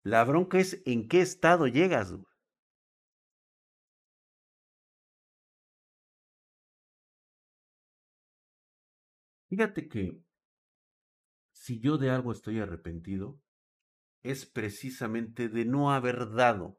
La 0.05 0.23
bronca 0.23 0.61
es 0.61 0.81
en 0.87 1.09
qué 1.09 1.23
estado 1.23 1.67
llegas. 1.67 2.15
Fíjate 9.49 9.89
que 9.89 10.03
si 11.53 11.81
yo 11.81 11.97
de 11.97 12.11
algo 12.11 12.33
estoy 12.33 12.61
arrepentido, 12.61 13.41
es 14.23 14.47
precisamente 14.47 15.49
de 15.49 15.65
no 15.65 15.93
haber 15.93 16.33
dado 16.33 16.79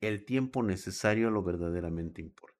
el 0.00 0.24
tiempo 0.24 0.62
necesario 0.62 1.28
a 1.28 1.30
lo 1.32 1.42
verdaderamente 1.42 2.22
importante. 2.22 2.51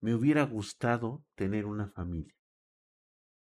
Me 0.00 0.14
hubiera 0.14 0.44
gustado 0.44 1.24
tener 1.34 1.66
una 1.66 1.88
familia, 1.88 2.34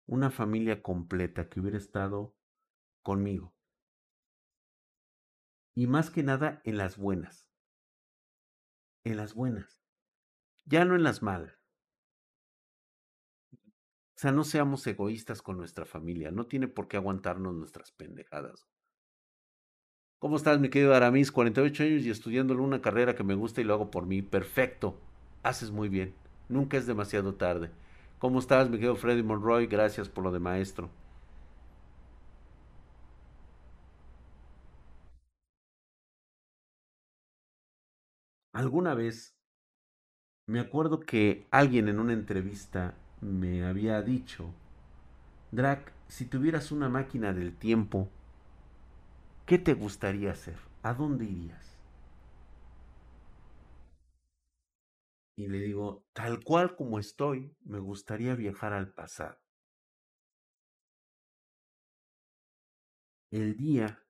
una 0.07 0.31
familia 0.31 0.83
completa 0.83 1.49
que 1.49 1.61
hubiera 1.61 1.79
estado 1.79 2.37
conmigo. 3.03 3.55
Y 5.75 5.89
más 5.89 6.11
que 6.11 6.23
nada 6.23 6.61
en 6.65 6.77
las 6.77 6.97
buenas. 6.97 7.51
En 9.03 9.17
las 9.17 9.35
buenas. 9.35 9.83
Ya 10.65 10.85
no 10.85 10.95
en 10.95 11.03
las 11.03 11.23
malas. 11.23 11.59
O 13.53 14.17
sea, 14.17 14.31
no 14.31 14.45
seamos 14.45 14.87
egoístas 14.87 15.43
con 15.43 15.57
nuestra 15.57 15.85
familia. 15.85 16.31
No 16.31 16.47
tiene 16.47 16.69
por 16.69 16.87
qué 16.87 16.97
aguantarnos 16.97 17.53
nuestras 17.53 17.91
pendejadas. 17.91 18.69
¿Cómo 20.21 20.37
estás, 20.37 20.61
mi 20.61 20.71
querido 20.71 20.95
Aramis? 20.95 21.33
48 21.33 21.83
años 21.83 22.03
y 22.05 22.11
estudiándole 22.11 22.61
una 22.61 22.81
carrera 22.81 23.17
que 23.17 23.25
me 23.25 23.35
gusta 23.35 23.61
y 23.61 23.65
lo 23.65 23.75
hago 23.75 23.91
por 23.91 24.07
mí. 24.07 24.23
Perfecto. 24.23 25.01
Haces 25.43 25.73
muy 25.73 25.89
bien. 25.89 26.15
Nunca 26.49 26.77
es 26.79 26.87
demasiado 26.87 27.35
tarde. 27.35 27.71
¿Cómo 28.19 28.39
estás, 28.39 28.69
mi 28.71 28.77
querido 28.79 28.97
Freddy 28.97 29.23
Monroy? 29.23 29.67
Gracias 29.67 30.09
por 30.09 30.25
lo 30.25 30.33
de 30.33 30.41
maestro. 30.41 30.89
Alguna 38.55 38.95
vez 38.95 39.35
me 40.47 40.59
acuerdo 40.59 41.01
que 41.01 41.47
alguien 41.51 41.87
en 41.89 42.01
una 42.01 42.15
entrevista 42.15 42.95
me 43.21 43.63
había 43.67 44.01
dicho, 44.01 44.55
Drac, 45.53 45.91
si 46.07 46.27
tuvieras 46.27 46.71
una 46.71 46.91
máquina 46.91 47.33
del 47.33 47.57
tiempo, 47.57 48.11
¿qué 49.47 49.59
te 49.59 49.73
gustaría 49.73 50.33
hacer? 50.33 50.57
¿A 50.83 50.93
dónde 50.93 51.25
irías? 51.25 51.74
Y 55.37 55.49
le 55.49 55.59
digo, 55.59 56.05
tal 56.13 56.43
cual 56.45 56.77
como 56.77 56.99
estoy, 56.99 57.57
me 57.65 57.81
gustaría 57.81 58.35
viajar 58.35 58.73
al 58.73 58.93
pasado. 58.93 59.39
El 63.31 63.57
día 63.57 64.01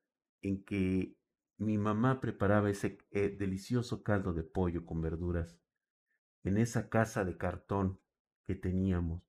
en 0.43 0.63
que 0.65 1.17
mi 1.57 1.79
mamá 1.79 2.21
preparaba 2.21 2.69
ese 2.69 2.99
eh, 3.11 3.31
delicioso 3.31 4.03
caldo 4.03 4.35
de 4.35 4.43
pollo 4.43 4.85
con 4.85 5.01
verduras 5.01 5.59
en 6.43 6.59
esa 6.59 6.91
casa 6.91 7.25
de 7.25 7.39
cartón 7.39 7.99
que 8.47 8.55
teníamos. 8.55 9.23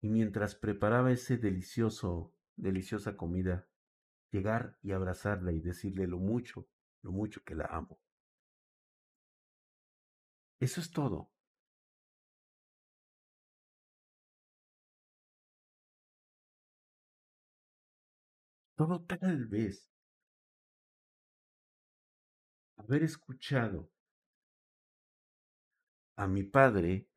Y 0.00 0.08
mientras 0.08 0.56
preparaba 0.56 1.12
ese 1.12 1.36
delicioso, 1.36 2.34
deliciosa 2.56 3.16
comida, 3.16 3.68
llegar 4.32 4.76
y 4.82 4.90
abrazarla 4.90 5.52
y 5.52 5.60
decirle 5.60 6.08
lo 6.08 6.18
mucho, 6.18 6.66
lo 7.02 7.12
mucho 7.12 7.44
que 7.44 7.54
la 7.54 7.66
amo. 7.66 8.00
Eso 10.62 10.80
es 10.80 10.92
todo. 10.92 11.28
Todo 18.76 19.04
tal 19.04 19.46
vez 19.46 19.90
haber 22.76 23.02
escuchado 23.02 23.90
a 26.16 26.28
mi 26.28 26.44
padre 26.44 27.08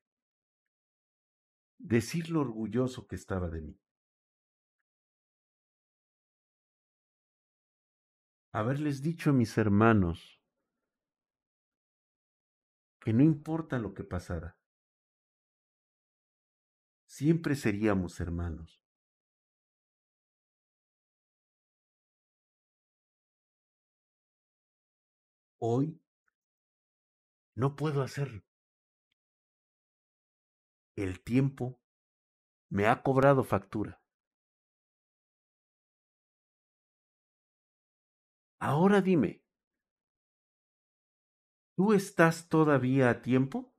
decir 1.78 2.32
lo 2.32 2.42
orgulloso 2.42 3.06
que 3.06 3.16
estaba 3.16 3.48
de 3.50 3.62
mí. 3.62 3.80
Haberles 8.52 9.04
dicho 9.04 9.30
a 9.30 9.34
mis 9.34 9.56
hermanos 9.60 10.35
que 13.06 13.14
no 13.14 13.22
importa 13.22 13.78
lo 13.78 13.94
que 13.94 14.04
pasara, 14.04 14.58
siempre 17.08 17.54
seríamos 17.54 18.20
hermanos. 18.20 18.84
Hoy 25.60 26.02
no 27.54 27.76
puedo 27.76 28.02
hacerlo. 28.02 28.42
El 30.96 31.24
tiempo 31.24 31.80
me 32.72 32.88
ha 32.88 33.04
cobrado 33.04 33.44
factura. 33.44 34.02
Ahora 38.60 39.02
dime, 39.02 39.45
¿tú 41.76 41.94
estás 41.94 42.48
todavía 42.48 43.10
a 43.10 43.22
tiempo? 43.22 43.74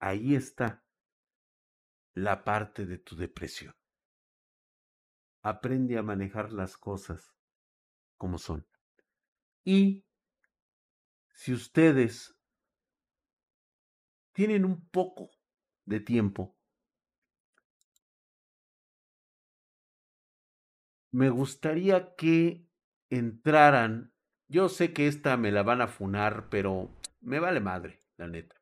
Ahí 0.00 0.34
está 0.34 0.82
la 2.14 2.42
parte 2.42 2.86
de 2.86 2.98
tu 2.98 3.14
depresión. 3.14 3.72
Aprende 5.42 5.96
a 5.98 6.02
manejar 6.02 6.52
las 6.52 6.76
cosas 6.76 7.34
como 8.16 8.38
son. 8.38 8.66
Y 9.64 10.04
si 11.34 11.52
ustedes 11.52 12.36
tienen 14.32 14.64
un 14.64 14.88
poco 14.88 15.30
de 15.84 16.00
tiempo, 16.00 16.56
me 21.12 21.30
gustaría 21.30 22.14
que 22.16 22.66
entraran. 23.10 24.12
Yo 24.48 24.68
sé 24.68 24.92
que 24.92 25.06
esta 25.06 25.36
me 25.36 25.52
la 25.52 25.62
van 25.62 25.80
a 25.80 25.88
funar, 25.88 26.48
pero 26.50 26.90
me 27.20 27.38
vale 27.38 27.60
madre, 27.60 28.00
la 28.16 28.26
neta. 28.26 28.56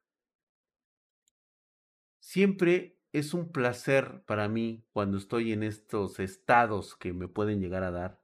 Siempre 2.21 3.01
es 3.13 3.35
un 3.35 3.51
placer 3.51 4.23
para 4.27 4.49
mí 4.49 4.85
cuando 4.93 5.17
estoy 5.17 5.53
en 5.53 5.63
estos 5.63 6.21
estados 6.21 6.95
que 6.97 7.13
me 7.13 7.27
pueden 7.29 7.61
llegar 7.61 7.83
a 7.83 7.91
dar 7.91 8.21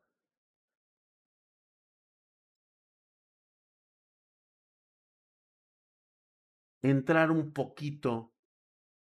entrar 6.82 7.30
un 7.30 7.52
poquito 7.52 8.32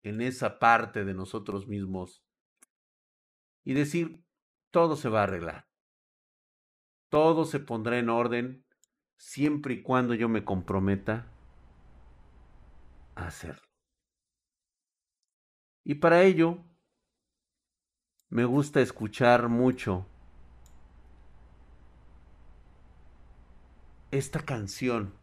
en 0.02 0.20
esa 0.20 0.58
parte 0.58 1.04
de 1.04 1.14
nosotros 1.14 1.66
mismos 1.66 2.24
y 3.64 3.74
decir, 3.74 4.24
todo 4.70 4.96
se 4.96 5.08
va 5.08 5.20
a 5.20 5.24
arreglar. 5.24 5.68
Todo 7.08 7.44
se 7.44 7.60
pondrá 7.60 7.98
en 7.98 8.10
orden 8.10 8.66
siempre 9.16 9.74
y 9.74 9.82
cuando 9.82 10.14
yo 10.14 10.28
me 10.28 10.44
comprometa 10.44 11.26
a 13.14 13.26
hacerlo. 13.26 13.66
Y 15.84 15.96
para 15.96 16.22
ello, 16.22 16.64
me 18.28 18.44
gusta 18.44 18.80
escuchar 18.80 19.48
mucho 19.48 20.06
esta 24.10 24.40
canción 24.44 25.18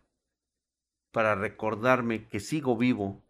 para 1.11 1.35
recordarme 1.35 2.27
que 2.27 2.39
sigo 2.39 2.75
vivo 2.77 3.23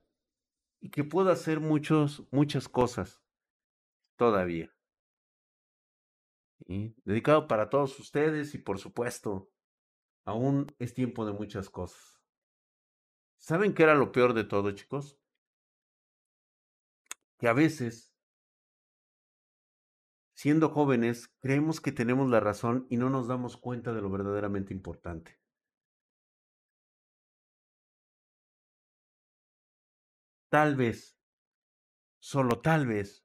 y 0.79 0.89
que 0.89 1.03
puedo 1.03 1.29
hacer 1.31 1.59
muchos, 1.59 2.23
muchas 2.31 2.67
cosas 2.67 3.21
todavía. 4.15 4.74
Dedicado 6.59 7.47
para 7.47 7.69
todos 7.69 7.99
ustedes 7.99 8.55
y 8.55 8.57
por 8.57 8.79
supuesto, 8.79 9.51
aún 10.25 10.67
es 10.79 10.93
tiempo 10.93 11.25
de 11.25 11.33
muchas 11.33 11.69
cosas. 11.69 12.21
¿Saben 13.37 13.73
qué 13.73 13.83
era 13.83 13.95
lo 13.95 14.11
peor 14.11 14.33
de 14.33 14.43
todo, 14.43 14.71
chicos? 14.71 15.19
Que 17.37 17.47
a 17.47 17.53
veces, 17.53 18.13
siendo 20.33 20.69
jóvenes, 20.69 21.27
creemos 21.39 21.81
que 21.81 21.91
tenemos 21.91 22.29
la 22.29 22.39
razón 22.39 22.87
y 22.89 22.97
no 22.97 23.09
nos 23.09 23.27
damos 23.27 23.57
cuenta 23.57 23.93
de 23.93 24.01
lo 24.01 24.09
verdaderamente 24.09 24.73
importante. 24.73 25.39
Tal 30.49 30.75
vez, 30.75 31.19
solo 32.19 32.61
tal 32.61 32.87
vez, 32.87 33.24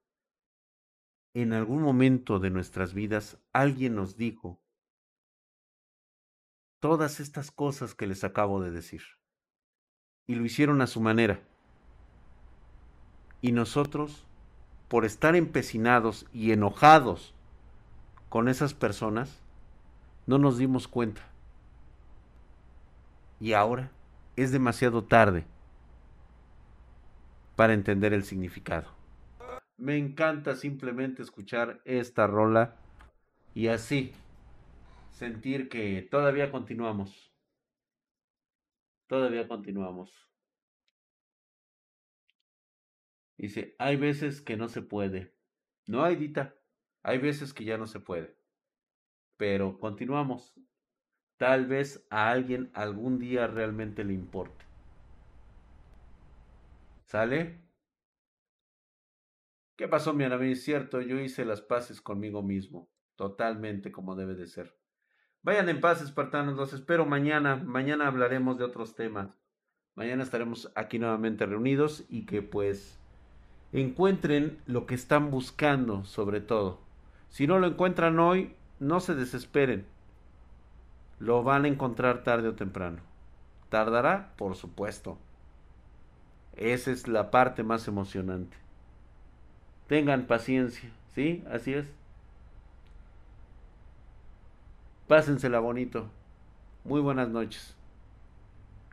en 1.35 1.53
algún 1.53 1.83
momento 1.83 2.39
de 2.39 2.51
nuestras 2.51 2.93
vidas 2.93 3.39
alguien 3.53 3.95
nos 3.95 4.17
dijo 4.17 4.61
todas 6.81 7.21
estas 7.21 7.51
cosas 7.51 7.95
que 7.95 8.07
les 8.07 8.25
acabo 8.25 8.61
de 8.61 8.71
decir. 8.71 9.03
Y 10.27 10.35
lo 10.35 10.45
hicieron 10.45 10.81
a 10.81 10.87
su 10.87 11.01
manera. 11.01 11.41
Y 13.43 13.53
nosotros, 13.53 14.27
por 14.89 15.05
estar 15.05 15.37
empecinados 15.37 16.27
y 16.33 16.53
enojados 16.53 17.35
con 18.29 18.49
esas 18.49 18.75
personas, 18.75 19.41
no 20.27 20.39
nos 20.39 20.59
dimos 20.59 20.89
cuenta. 20.89 21.23
Y 23.41 23.53
ahora 23.53 23.91
es 24.37 24.53
demasiado 24.53 25.05
tarde 25.05 25.45
para 27.57 27.73
entender 27.75 28.13
el 28.13 28.25
significado. 28.25 29.00
Me 29.81 29.97
encanta 29.97 30.57
simplemente 30.57 31.23
escuchar 31.23 31.81
esta 31.87 32.27
rola 32.27 32.77
y 33.55 33.69
así 33.69 34.13
sentir 35.11 35.71
que 35.71 36.03
todavía 36.03 36.51
continuamos. 36.51 37.33
Todavía 39.07 39.49
continuamos. 39.49 40.13
Dice, 43.39 43.75
hay 43.79 43.97
veces 43.97 44.43
que 44.43 44.59
no 44.59 44.69
se 44.69 44.83
puede. 44.83 45.35
No 45.87 46.05
hay 46.05 46.17
dita. 46.17 46.55
Hay 47.03 47.17
veces 47.17 47.55
que 47.55 47.65
ya 47.65 47.79
no 47.79 47.87
se 47.87 48.01
puede. 48.01 48.37
Pero 49.39 49.81
continuamos. 49.81 50.55
Tal 51.39 51.65
vez 51.65 52.07
a 52.11 52.31
alguien 52.31 52.71
algún 52.75 53.19
día 53.19 53.47
realmente 53.47 54.05
le 54.05 54.13
importe. 54.13 54.63
¿Sale? 57.07 57.70
¿Qué 59.81 59.89
pasó, 59.89 60.13
mi 60.13 60.25
amigo? 60.25 60.43
Es 60.43 60.63
cierto, 60.63 61.01
yo 61.01 61.19
hice 61.19 61.47
las 61.47 61.63
paces 61.63 62.03
conmigo 62.03 62.43
mismo, 62.43 62.91
totalmente 63.17 63.91
como 63.91 64.15
debe 64.15 64.35
de 64.35 64.47
ser. 64.47 64.77
Vayan 65.41 65.71
en 65.71 65.81
paz, 65.81 66.03
espartanos, 66.03 66.55
los 66.55 66.75
espero 66.75 67.07
mañana. 67.07 67.57
Mañana 67.57 68.07
hablaremos 68.07 68.59
de 68.59 68.65
otros 68.65 68.95
temas. 68.95 69.31
Mañana 69.95 70.23
estaremos 70.23 70.71
aquí 70.75 70.99
nuevamente 70.99 71.47
reunidos 71.47 72.05
y 72.11 72.27
que 72.27 72.43
pues 72.43 73.01
encuentren 73.73 74.59
lo 74.67 74.85
que 74.85 74.95
están 74.95 75.31
buscando 75.31 76.05
sobre 76.05 76.43
todo. 76.43 76.83
Si 77.31 77.47
no 77.47 77.59
lo 77.59 77.67
encuentran 77.67 78.19
hoy, 78.19 78.55
no 78.81 79.01
se 79.01 79.15
desesperen. 79.15 79.87
Lo 81.19 81.43
van 81.43 81.65
a 81.65 81.69
encontrar 81.69 82.23
tarde 82.23 82.49
o 82.49 82.55
temprano. 82.55 82.99
¿Tardará? 83.71 84.35
Por 84.37 84.57
supuesto. 84.57 85.17
Esa 86.55 86.91
es 86.91 87.09
la 87.09 87.31
parte 87.31 87.63
más 87.63 87.89
emocionante. 87.89 88.59
Tengan 89.91 90.29
paciencia, 90.29 90.89
¿sí? 91.17 91.43
Así 91.51 91.75
es. 91.75 91.85
Pásensela 95.09 95.59
bonito. 95.59 96.09
Muy 96.85 97.01
buenas 97.01 97.29
noches. 97.29 97.75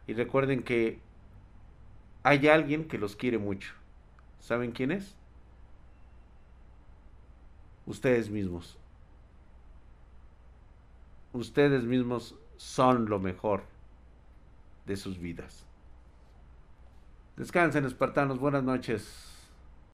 Y 0.07 0.15
recuerden 0.15 0.63
que 0.63 0.99
hay 2.23 2.47
alguien 2.47 2.87
que 2.87 2.97
los 2.97 3.15
quiere 3.15 3.37
mucho. 3.37 3.75
¿Saben 4.39 4.71
quién 4.71 4.91
es? 4.91 5.13
Ustedes 7.85 8.31
mismos. 8.31 8.75
Ustedes 11.31 11.83
mismos 11.83 12.33
son 12.55 13.07
lo 13.07 13.19
mejor 13.19 13.65
de 14.87 14.97
sus 14.97 15.19
vidas. 15.19 15.63
Descansen, 17.35 17.85
espartanos. 17.85 18.39
Buenas 18.39 18.63
noches. 18.63 19.36